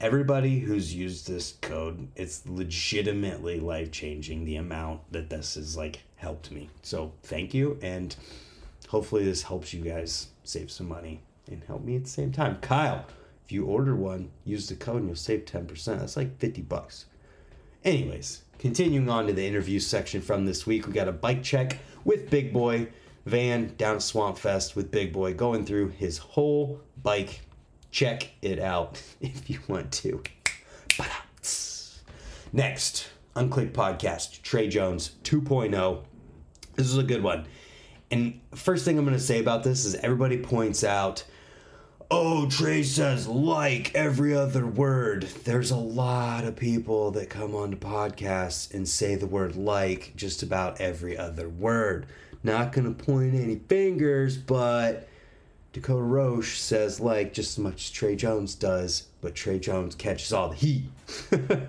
everybody 0.00 0.58
who's 0.58 0.94
used 0.94 1.28
this 1.28 1.54
code, 1.60 2.08
it's 2.16 2.42
legitimately 2.46 3.60
life 3.60 3.92
changing 3.92 4.44
the 4.44 4.56
amount 4.56 5.00
that 5.12 5.30
this 5.30 5.54
has, 5.54 5.76
like, 5.76 6.00
helped 6.16 6.50
me. 6.50 6.68
So 6.82 7.12
thank 7.22 7.54
you. 7.54 7.78
And 7.82 8.14
hopefully 8.92 9.24
this 9.24 9.42
helps 9.42 9.72
you 9.72 9.82
guys 9.82 10.26
save 10.44 10.70
some 10.70 10.86
money 10.86 11.22
and 11.50 11.64
help 11.64 11.82
me 11.82 11.96
at 11.96 12.04
the 12.04 12.10
same 12.10 12.30
time. 12.30 12.58
Kyle, 12.60 13.06
if 13.42 13.50
you 13.50 13.64
order 13.64 13.96
one, 13.96 14.30
use 14.44 14.68
the 14.68 14.74
code 14.74 14.98
and 14.98 15.06
you'll 15.06 15.16
save 15.16 15.46
10%. 15.46 15.66
That's 15.98 16.14
like 16.14 16.38
50 16.38 16.60
bucks. 16.60 17.06
Anyways, 17.86 18.42
continuing 18.58 19.08
on 19.08 19.26
to 19.28 19.32
the 19.32 19.46
interview 19.46 19.80
section 19.80 20.20
from 20.20 20.44
this 20.44 20.66
week, 20.66 20.86
we 20.86 20.92
got 20.92 21.08
a 21.08 21.12
bike 21.12 21.42
check 21.42 21.78
with 22.04 22.28
Big 22.28 22.52
Boy 22.52 22.88
Van 23.24 23.74
down 23.78 23.96
at 23.96 24.02
Swamp 24.02 24.36
Fest 24.36 24.76
with 24.76 24.90
Big 24.90 25.10
Boy 25.10 25.32
going 25.32 25.64
through 25.64 25.88
his 25.88 26.18
whole 26.18 26.82
bike. 27.02 27.40
Check 27.90 28.28
it 28.42 28.58
out 28.58 29.02
if 29.22 29.48
you 29.48 29.58
want 29.68 29.90
to. 29.92 30.22
Next, 32.52 33.08
Unclicked 33.34 33.72
Podcast, 33.72 34.42
Trey 34.42 34.68
Jones 34.68 35.12
2.0. 35.24 36.04
This 36.74 36.86
is 36.88 36.98
a 36.98 37.02
good 37.02 37.22
one. 37.22 37.46
And 38.12 38.38
first 38.54 38.84
thing 38.84 38.98
I'm 38.98 39.06
going 39.06 39.16
to 39.16 39.22
say 39.22 39.40
about 39.40 39.64
this 39.64 39.86
is 39.86 39.94
everybody 39.94 40.36
points 40.36 40.84
out, 40.84 41.24
oh, 42.10 42.46
Trey 42.46 42.82
says 42.82 43.26
like 43.26 43.94
every 43.94 44.34
other 44.34 44.66
word. 44.66 45.22
There's 45.44 45.70
a 45.70 45.76
lot 45.76 46.44
of 46.44 46.54
people 46.54 47.10
that 47.12 47.30
come 47.30 47.54
onto 47.54 47.78
podcasts 47.78 48.72
and 48.74 48.86
say 48.86 49.14
the 49.14 49.26
word 49.26 49.56
like 49.56 50.12
just 50.14 50.42
about 50.42 50.78
every 50.78 51.16
other 51.16 51.48
word. 51.48 52.04
Not 52.42 52.72
gonna 52.72 52.90
point 52.90 53.34
any 53.34 53.56
fingers, 53.56 54.36
but 54.36 55.08
Dakota 55.72 56.02
Roche 56.02 56.58
says 56.58 57.00
like 57.00 57.32
just 57.32 57.52
as 57.52 57.58
much 57.64 57.84
as 57.84 57.90
Trey 57.90 58.14
Jones 58.14 58.54
does, 58.54 59.06
but 59.22 59.34
Trey 59.34 59.58
Jones 59.58 59.94
catches 59.94 60.34
all 60.34 60.50
the 60.50 60.56
heat. 60.56 60.84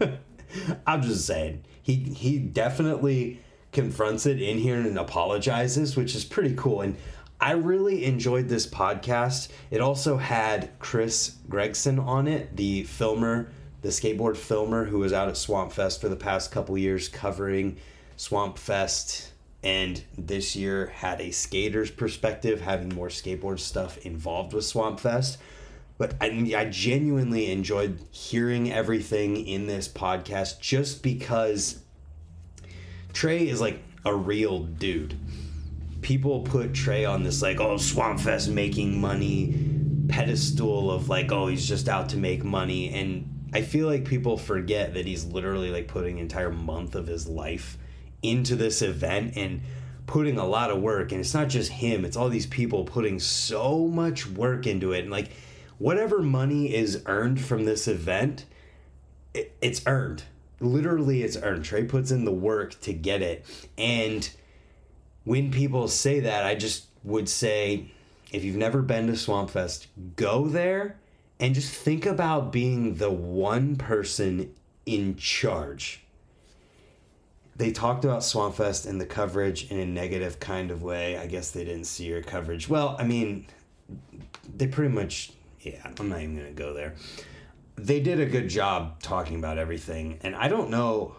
I'm 0.85 1.01
just 1.03 1.25
saying. 1.25 1.63
He 1.81 1.95
he 1.95 2.37
definitely 2.37 3.39
confronts 3.73 4.25
it 4.25 4.41
in 4.41 4.57
here 4.57 4.79
and 4.79 4.97
apologizes, 4.97 5.97
which 5.97 6.15
is 6.15 6.23
pretty 6.23 6.55
cool. 6.55 6.81
And 6.81 6.95
I 7.41 7.51
really 7.51 8.05
enjoyed 8.05 8.47
this 8.47 8.65
podcast. 8.65 9.49
It 9.69 9.81
also 9.81 10.17
had 10.17 10.69
Chris 10.79 11.35
Gregson 11.49 11.99
on 11.99 12.27
it, 12.27 12.55
the 12.55 12.83
filmer, 12.83 13.49
the 13.81 13.89
skateboard 13.89 14.37
filmer 14.37 14.85
who 14.85 14.99
was 14.99 15.11
out 15.11 15.27
at 15.27 15.35
Swamp 15.35 15.73
Fest 15.73 15.99
for 15.99 16.07
the 16.07 16.15
past 16.15 16.51
couple 16.51 16.77
years 16.77 17.09
covering 17.09 17.77
Swamp 18.15 18.57
Fest 18.57 19.33
and 19.63 20.03
this 20.17 20.55
year 20.55 20.87
had 20.87 21.21
a 21.21 21.31
skater's 21.31 21.89
perspective, 21.89 22.61
having 22.61 22.89
more 22.89 23.07
skateboard 23.07 23.59
stuff 23.59 23.97
involved 24.05 24.53
with 24.53 24.65
Swamp 24.65 24.99
Fest. 24.99 25.37
But 25.97 26.15
I, 26.19 26.53
I 26.55 26.65
genuinely 26.65 27.51
enjoyed 27.51 27.99
hearing 28.11 28.71
everything 28.71 29.47
in 29.47 29.67
this 29.67 29.87
podcast 29.87 30.59
just 30.59 31.01
because 31.01 31.82
Trey 33.13 33.47
is 33.47 33.61
like 33.61 33.81
a 34.03 34.13
real 34.13 34.59
dude 34.59 35.17
people 36.03 36.41
put 36.41 36.73
Trey 36.73 37.05
on 37.05 37.23
this 37.23 37.41
like, 37.41 37.59
oh, 37.59 37.75
Swampfest 37.75 38.49
making 38.49 38.99
money 39.01 39.55
pedestal 40.09 40.91
of 40.91 41.09
like, 41.09 41.31
oh, 41.31 41.47
he's 41.47 41.67
just 41.67 41.89
out 41.89 42.09
to 42.09 42.17
make 42.17 42.43
money. 42.43 42.93
And 42.93 43.49
I 43.53 43.63
feel 43.63 43.87
like 43.87 44.05
people 44.05 44.37
forget 44.37 44.93
that 44.93 45.07
he's 45.07 45.25
literally 45.25 45.71
like 45.71 45.87
putting 45.87 46.17
an 46.17 46.21
entire 46.21 46.51
month 46.51 46.93
of 46.93 47.07
his 47.07 47.27
life 47.27 47.77
into 48.21 48.55
this 48.55 48.81
event 48.81 49.35
and 49.35 49.61
putting 50.05 50.37
a 50.37 50.45
lot 50.45 50.69
of 50.69 50.81
work. 50.81 51.11
And 51.11 51.21
it's 51.21 51.33
not 51.33 51.47
just 51.49 51.71
him, 51.71 52.05
it's 52.05 52.17
all 52.17 52.29
these 52.29 52.47
people 52.47 52.83
putting 52.83 53.19
so 53.19 53.87
much 53.87 54.27
work 54.27 54.67
into 54.67 54.91
it. 54.91 54.99
And 54.99 55.11
like, 55.11 55.31
whatever 55.79 56.21
money 56.21 56.73
is 56.73 57.01
earned 57.05 57.41
from 57.41 57.65
this 57.65 57.87
event, 57.87 58.45
it, 59.33 59.55
it's 59.61 59.81
earned. 59.87 60.23
Literally, 60.63 61.23
it's 61.23 61.37
earned. 61.37 61.65
Trey 61.65 61.83
puts 61.83 62.11
in 62.11 62.25
the 62.25 62.31
work 62.31 62.79
to 62.81 62.93
get 62.93 63.21
it. 63.21 63.45
And 63.77 64.29
when 65.23 65.51
people 65.51 65.87
say 65.87 66.21
that, 66.21 66.45
I 66.45 66.55
just 66.55 66.85
would 67.03 67.29
say 67.29 67.91
if 68.31 68.43
you've 68.43 68.55
never 68.55 68.81
been 68.81 69.07
to 69.07 69.13
Swampfest, 69.13 69.87
go 70.15 70.47
there 70.47 70.97
and 71.39 71.53
just 71.53 71.73
think 71.73 72.05
about 72.05 72.51
being 72.51 72.95
the 72.95 73.11
one 73.11 73.75
person 73.75 74.53
in 74.85 75.15
charge. 75.15 76.01
They 77.55 77.71
talked 77.71 78.03
about 78.03 78.21
Swampfest 78.21 78.87
and 78.87 78.99
the 78.99 79.05
coverage 79.05 79.69
in 79.69 79.77
a 79.77 79.85
negative 79.85 80.39
kind 80.39 80.71
of 80.71 80.81
way. 80.81 81.17
I 81.17 81.27
guess 81.27 81.51
they 81.51 81.63
didn't 81.63 81.85
see 81.85 82.05
your 82.05 82.23
coverage. 82.23 82.67
Well, 82.67 82.95
I 82.97 83.03
mean, 83.03 83.45
they 84.57 84.67
pretty 84.67 84.93
much, 84.93 85.33
yeah, 85.61 85.87
I'm 85.99 86.09
not 86.09 86.21
even 86.21 86.35
going 86.35 86.47
to 86.47 86.53
go 86.53 86.73
there. 86.73 86.95
They 87.75 87.99
did 87.99 88.19
a 88.19 88.25
good 88.25 88.49
job 88.49 89.01
talking 89.01 89.37
about 89.37 89.57
everything. 89.57 90.19
And 90.21 90.35
I 90.35 90.47
don't 90.47 90.69
know, 90.69 91.15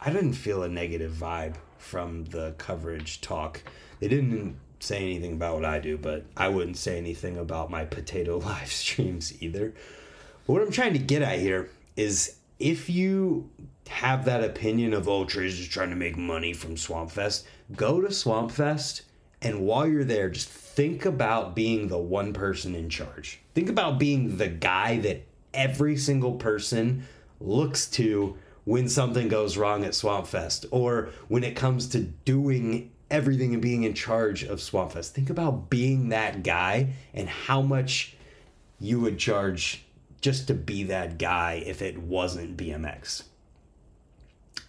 I 0.00 0.10
didn't 0.10 0.34
feel 0.34 0.62
a 0.62 0.68
negative 0.68 1.12
vibe 1.12 1.56
from 1.78 2.24
the 2.26 2.54
coverage 2.58 3.20
talk. 3.20 3.62
They 4.00 4.08
didn't 4.08 4.56
say 4.80 5.02
anything 5.02 5.34
about 5.34 5.56
what 5.56 5.64
I 5.64 5.78
do, 5.78 5.96
but 5.96 6.24
I 6.36 6.48
wouldn't 6.48 6.76
say 6.76 6.98
anything 6.98 7.36
about 7.36 7.70
my 7.70 7.84
potato 7.84 8.38
live 8.44 8.72
streams 8.72 9.40
either. 9.42 9.74
But 10.46 10.52
what 10.52 10.62
I'm 10.62 10.72
trying 10.72 10.94
to 10.94 10.98
get 10.98 11.22
at 11.22 11.38
here 11.38 11.70
is 11.96 12.36
if 12.58 12.88
you 12.88 13.50
have 13.88 14.24
that 14.24 14.42
opinion 14.42 14.94
of 14.94 15.08
oh 15.08 15.24
Trey's 15.24 15.56
just 15.56 15.70
trying 15.70 15.90
to 15.90 15.96
make 15.96 16.16
money 16.16 16.52
from 16.52 16.76
Swampfest, 16.76 17.44
go 17.74 18.00
to 18.00 18.08
Swampfest 18.08 19.02
and 19.42 19.66
while 19.66 19.88
you're 19.88 20.04
there, 20.04 20.30
just 20.30 20.48
think 20.48 21.04
about 21.04 21.56
being 21.56 21.88
the 21.88 21.98
one 21.98 22.32
person 22.32 22.76
in 22.76 22.88
charge. 22.88 23.40
Think 23.54 23.68
about 23.68 23.98
being 23.98 24.36
the 24.36 24.48
guy 24.48 24.98
that 24.98 25.26
every 25.54 25.96
single 25.96 26.32
person 26.32 27.06
looks 27.40 27.86
to 27.86 28.36
when 28.64 28.88
something 28.88 29.28
goes 29.28 29.56
wrong 29.56 29.84
at 29.84 29.92
Swampfest 29.92 30.66
or 30.70 31.10
when 31.28 31.42
it 31.44 31.56
comes 31.56 31.88
to 31.88 32.00
doing 32.00 32.90
everything 33.10 33.52
and 33.52 33.62
being 33.62 33.82
in 33.82 33.94
charge 33.94 34.42
of 34.42 34.58
Swampfest. 34.58 35.10
Think 35.10 35.30
about 35.30 35.68
being 35.68 36.08
that 36.10 36.42
guy 36.42 36.94
and 37.12 37.28
how 37.28 37.60
much 37.60 38.16
you 38.80 39.00
would 39.00 39.18
charge 39.18 39.84
just 40.20 40.46
to 40.46 40.54
be 40.54 40.84
that 40.84 41.18
guy 41.18 41.62
if 41.66 41.82
it 41.82 41.98
wasn't 41.98 42.56
BMX. 42.56 43.24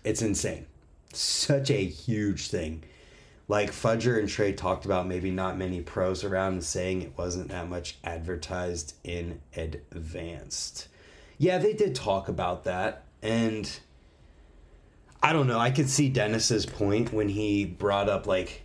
It's 0.03 0.21
insane. 0.21 0.65
Such 1.13 1.69
a 1.69 1.85
huge 1.85 2.47
thing. 2.47 2.83
Like 3.47 3.71
Fudger 3.71 4.17
and 4.19 4.29
Trey 4.29 4.53
talked 4.53 4.85
about, 4.85 5.07
maybe 5.07 5.29
not 5.29 5.57
many 5.57 5.81
pros 5.81 6.23
around 6.23 6.53
and 6.53 6.63
saying 6.63 7.01
it 7.01 7.17
wasn't 7.17 7.49
that 7.49 7.69
much 7.69 7.97
advertised 8.03 8.95
in 9.03 9.41
advanced. 9.55 10.87
Yeah, 11.37 11.57
they 11.57 11.73
did 11.73 11.93
talk 11.93 12.29
about 12.29 12.63
that. 12.63 13.03
And 13.21 13.69
I 15.21 15.33
don't 15.33 15.47
know. 15.47 15.59
I 15.59 15.71
could 15.71 15.89
see 15.89 16.09
Dennis's 16.09 16.65
point 16.65 17.11
when 17.11 17.29
he 17.29 17.65
brought 17.65 18.09
up 18.09 18.27
like 18.27 18.63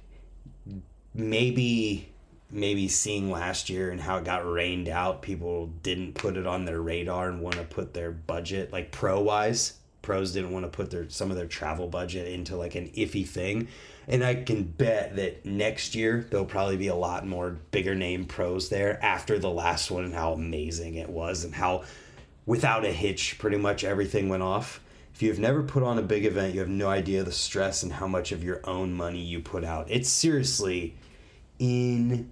maybe 1.14 2.08
maybe 2.50 2.88
seeing 2.88 3.30
last 3.30 3.68
year 3.68 3.90
and 3.90 4.00
how 4.00 4.16
it 4.16 4.24
got 4.24 4.50
rained 4.50 4.88
out, 4.88 5.22
people 5.22 5.66
didn't 5.82 6.14
put 6.14 6.36
it 6.36 6.46
on 6.46 6.64
their 6.64 6.80
radar 6.80 7.28
and 7.28 7.42
want 7.42 7.56
to 7.56 7.62
put 7.62 7.92
their 7.92 8.10
budget 8.10 8.72
like 8.72 8.90
pro 8.90 9.20
wise. 9.20 9.74
Pros 10.08 10.32
didn't 10.32 10.52
want 10.52 10.64
to 10.64 10.70
put 10.70 10.90
their 10.90 11.10
some 11.10 11.30
of 11.30 11.36
their 11.36 11.44
travel 11.46 11.86
budget 11.86 12.28
into 12.28 12.56
like 12.56 12.74
an 12.76 12.88
iffy 12.96 13.28
thing. 13.28 13.68
And 14.06 14.24
I 14.24 14.36
can 14.36 14.62
bet 14.62 15.16
that 15.16 15.44
next 15.44 15.94
year 15.94 16.26
there'll 16.30 16.46
probably 16.46 16.78
be 16.78 16.88
a 16.88 16.94
lot 16.94 17.26
more 17.26 17.58
bigger 17.72 17.94
name 17.94 18.24
pros 18.24 18.70
there 18.70 18.98
after 19.04 19.38
the 19.38 19.50
last 19.50 19.90
one 19.90 20.04
and 20.04 20.14
how 20.14 20.32
amazing 20.32 20.94
it 20.94 21.10
was 21.10 21.44
and 21.44 21.54
how 21.54 21.84
without 22.46 22.86
a 22.86 22.90
hitch 22.90 23.36
pretty 23.38 23.58
much 23.58 23.84
everything 23.84 24.30
went 24.30 24.42
off 24.42 24.80
if 25.12 25.20
you've 25.20 25.38
never 25.38 25.62
put 25.62 25.82
on 25.82 25.98
a 25.98 26.02
big 26.02 26.24
event, 26.24 26.54
you 26.54 26.60
have 26.60 26.70
no 26.70 26.88
idea 26.88 27.22
the 27.22 27.30
stress 27.32 27.82
and 27.82 27.92
how 27.92 28.06
much 28.06 28.32
of 28.32 28.42
your 28.42 28.60
own 28.64 28.94
money 28.94 29.20
you 29.20 29.40
put 29.40 29.62
out. 29.62 29.90
It's 29.90 30.08
seriously 30.08 30.94
insane 31.58 32.30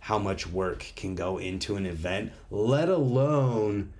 how 0.00 0.18
much 0.18 0.46
work 0.46 0.92
can 0.96 1.14
go 1.14 1.38
into 1.38 1.76
an 1.76 1.86
event, 1.86 2.32
let 2.50 2.90
alone 2.90 3.94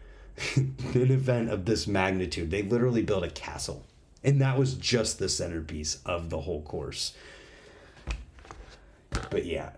an 0.57 1.11
event 1.11 1.51
of 1.51 1.65
this 1.65 1.87
magnitude. 1.87 2.51
They 2.51 2.63
literally 2.63 3.03
built 3.03 3.25
a 3.25 3.31
castle, 3.31 3.87
and 4.23 4.41
that 4.41 4.59
was 4.59 4.75
just 4.75 5.19
the 5.19 5.29
centerpiece 5.29 6.01
of 6.05 6.31
the 6.31 6.41
whole 6.41 6.63
course. 6.63 7.15
But 9.31 9.47
yeah, 9.47 9.71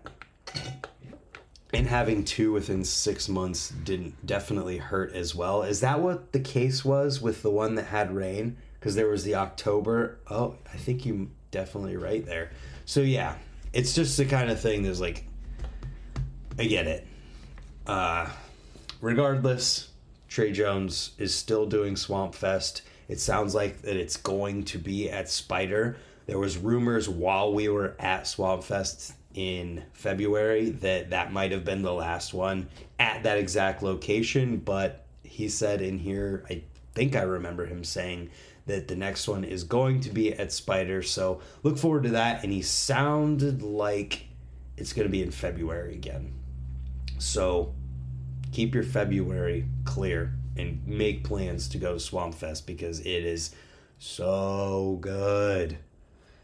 and 1.73 1.87
having 1.87 2.23
two 2.23 2.51
within 2.51 2.83
six 2.83 3.29
months 3.29 3.69
didn't 3.69 4.25
definitely 4.25 4.77
hurt 4.77 5.13
as 5.13 5.33
well. 5.33 5.63
Is 5.63 5.79
that 5.79 6.01
what 6.01 6.33
the 6.33 6.39
case 6.39 6.83
was 6.83 7.21
with 7.21 7.43
the 7.43 7.49
one 7.49 7.75
that 7.75 7.85
had 7.85 8.13
rain? 8.13 8.57
Because 8.79 8.95
there 8.95 9.07
was 9.07 9.23
the 9.23 9.35
October. 9.35 10.19
Oh, 10.29 10.55
I 10.73 10.77
think 10.77 11.05
you 11.05 11.31
definitely 11.49 11.95
right 11.95 12.25
there. 12.25 12.51
So 12.85 13.01
yeah, 13.01 13.35
it's 13.71 13.93
just 13.93 14.17
the 14.17 14.25
kind 14.25 14.49
of 14.49 14.59
thing 14.59 14.83
that's 14.83 14.99
like, 14.99 15.23
I 16.59 16.65
get 16.65 16.87
it. 16.87 17.07
Uh, 17.87 18.27
regardless, 18.99 19.89
Trey 20.31 20.53
Jones 20.53 21.11
is 21.17 21.35
still 21.35 21.65
doing 21.65 21.97
Swamp 21.97 22.33
Fest. 22.33 22.83
It 23.09 23.19
sounds 23.19 23.53
like 23.53 23.81
that 23.81 23.97
it's 23.97 24.15
going 24.15 24.63
to 24.63 24.77
be 24.77 25.09
at 25.09 25.29
Spider. 25.29 25.97
There 26.25 26.39
was 26.39 26.57
rumors 26.57 27.09
while 27.09 27.51
we 27.53 27.67
were 27.67 27.97
at 27.99 28.25
Swamp 28.27 28.63
Fest 28.63 29.13
in 29.33 29.83
February 29.91 30.69
that 30.69 31.09
that 31.09 31.33
might 31.33 31.51
have 31.51 31.65
been 31.65 31.81
the 31.81 31.91
last 31.91 32.33
one 32.33 32.69
at 32.97 33.23
that 33.23 33.39
exact 33.39 33.83
location, 33.83 34.55
but 34.55 35.03
he 35.23 35.49
said 35.49 35.81
in 35.81 35.99
here, 35.99 36.45
I 36.49 36.63
think 36.93 37.17
I 37.17 37.23
remember 37.23 37.65
him 37.65 37.83
saying 37.83 38.29
that 38.67 38.87
the 38.87 38.95
next 38.95 39.27
one 39.27 39.43
is 39.43 39.65
going 39.65 39.99
to 39.99 40.11
be 40.11 40.31
at 40.33 40.53
Spider. 40.53 41.03
So 41.03 41.41
look 41.61 41.77
forward 41.77 42.03
to 42.03 42.09
that. 42.11 42.41
And 42.45 42.53
he 42.53 42.61
sounded 42.61 43.61
like 43.63 44.27
it's 44.77 44.93
going 44.93 45.09
to 45.09 45.11
be 45.11 45.23
in 45.23 45.31
February 45.31 45.93
again. 45.93 46.31
So 47.17 47.73
keep 48.51 48.73
your 48.75 48.83
February 48.83 49.65
clear 49.85 50.33
and 50.57 50.85
make 50.85 51.23
plans 51.23 51.69
to 51.69 51.77
go 51.77 51.93
to 51.93 51.99
Swamp 51.99 52.35
Fest 52.35 52.67
because 52.67 52.99
it 52.99 53.25
is 53.25 53.55
so 53.97 54.97
good. 55.01 55.77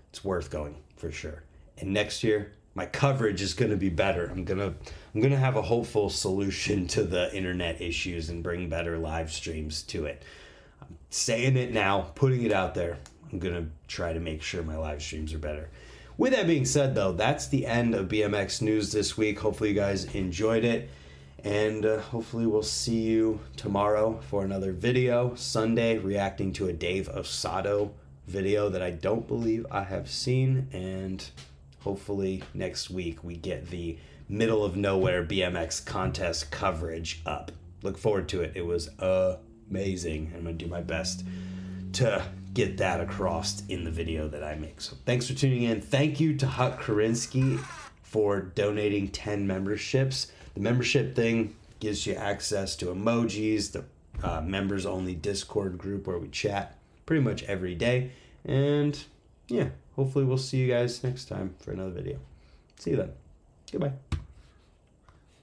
It's 0.10 0.24
worth 0.24 0.50
going 0.50 0.76
for 0.96 1.12
sure. 1.12 1.44
And 1.78 1.94
next 1.94 2.24
year, 2.24 2.54
my 2.74 2.86
coverage 2.86 3.42
is 3.42 3.54
going 3.54 3.72
to 3.72 3.78
be 3.78 3.90
better. 3.90 4.28
I'm 4.28 4.46
going 4.46 4.60
to 4.60 4.74
I'm 5.14 5.22
going 5.22 5.34
to 5.34 5.40
have 5.40 5.56
a 5.56 5.64
hopeful 5.64 6.10
solution 6.10 6.88
to 6.90 7.04
the 7.04 7.36
internet 7.36 7.82
issues 7.82 8.30
and 8.30 8.44
bring 8.44 8.70
better 8.70 8.98
live 9.00 9.32
streams 9.32 9.82
to 9.84 10.06
it. 10.06 10.24
I'm 10.82 10.96
saying 11.10 11.58
it 11.58 11.74
now, 11.74 12.12
putting 12.14 12.44
it 12.44 12.52
out 12.52 12.76
there. 12.76 13.00
I'm 13.32 13.40
going 13.40 13.56
to 13.56 13.68
try 13.88 14.14
to 14.14 14.20
make 14.20 14.42
sure 14.42 14.64
my 14.64 14.78
live 14.78 15.02
streams 15.02 15.34
are 15.34 15.40
better. 15.40 15.70
with 16.18 16.34
that 16.34 16.48
being 16.48 16.66
said, 16.66 16.96
though, 16.96 17.12
that's 17.12 17.48
the 17.48 17.66
end 17.66 17.94
of 17.96 18.08
BMX 18.08 18.62
news 18.62 18.92
this 18.92 19.18
week. 19.18 19.40
Hopefully, 19.40 19.70
you 19.70 19.76
guys 19.76 20.06
enjoyed 20.16 20.64
it. 20.64 20.90
And 21.44 21.86
uh, 21.86 22.00
hopefully, 22.00 22.46
we'll 22.46 22.64
see 22.64 23.02
you 23.02 23.40
tomorrow 23.56 24.20
for 24.30 24.44
another 24.44 24.72
video. 24.72 25.36
Sunday, 25.36 25.98
reacting 25.98 26.52
to 26.54 26.68
a 26.68 26.74
Dave 26.74 27.10
Osato 27.14 27.92
video 28.28 28.70
that 28.70 28.82
I 28.82 28.92
don't 28.92 29.28
believe 29.28 29.66
I 29.72 29.84
have 29.84 30.10
seen. 30.10 30.68
And 30.72 31.24
hopefully, 31.80 32.44
next 32.54 32.90
week, 32.90 33.24
we 33.24 33.36
get 33.36 33.70
the 33.70 33.98
middle 34.30 34.66
of 34.66 34.76
nowhere 34.76 35.24
BMX 35.24 35.86
contest 35.86 36.52
coverage 36.52 37.22
up. 37.26 37.52
Look 37.84 37.98
forward 37.98 38.28
to 38.30 38.42
it. 38.42 38.54
It 38.56 38.66
was 38.66 38.90
amazing. 39.70 40.34
I'm 40.36 40.46
to 40.46 40.54
do 40.54 40.68
my 40.68 40.82
best 40.82 41.24
to 41.94 42.24
get 42.54 42.78
that 42.78 43.00
across 43.00 43.64
in 43.68 43.84
the 43.84 43.92
video 43.92 44.28
that 44.28 44.44
I 44.44 44.56
make. 44.56 44.82
So 44.82 44.98
thanks 45.06 45.28
for 45.28 45.34
tuning 45.34 45.64
in. 45.64 45.80
Thank 45.80 46.20
you 46.20 46.36
to 46.38 46.48
Huck 46.48 46.82
Karinsky 46.82 47.60
for 48.02 48.42
donating 48.42 49.10
10 49.10 49.46
memberships. 49.46 50.32
The 50.58 50.64
membership 50.64 51.16
thing 51.16 51.56
gives 51.80 52.08
you 52.08 52.16
access 52.16 52.76
to 52.78 52.88
emojis, 52.88 53.74
the 53.74 53.86
uh, 54.24 54.42
members 54.42 54.88
only 54.88 55.14
Discord 55.14 55.78
group 55.78 56.08
where 56.08 56.18
we 56.18 56.30
chat 56.30 56.80
pretty 57.06 57.22
much 57.22 57.44
every 57.44 57.76
day. 57.76 58.14
And 58.44 58.98
yeah, 59.50 59.70
hopefully 59.96 60.26
we'll 60.26 60.40
see 60.40 60.58
you 60.58 60.68
guys 60.68 61.04
next 61.04 61.26
time 61.26 61.54
for 61.60 61.74
another 61.74 61.92
video. 61.92 62.18
See 62.80 62.90
you 62.90 62.98
then. 62.98 63.12
Goodbye. 63.72 64.07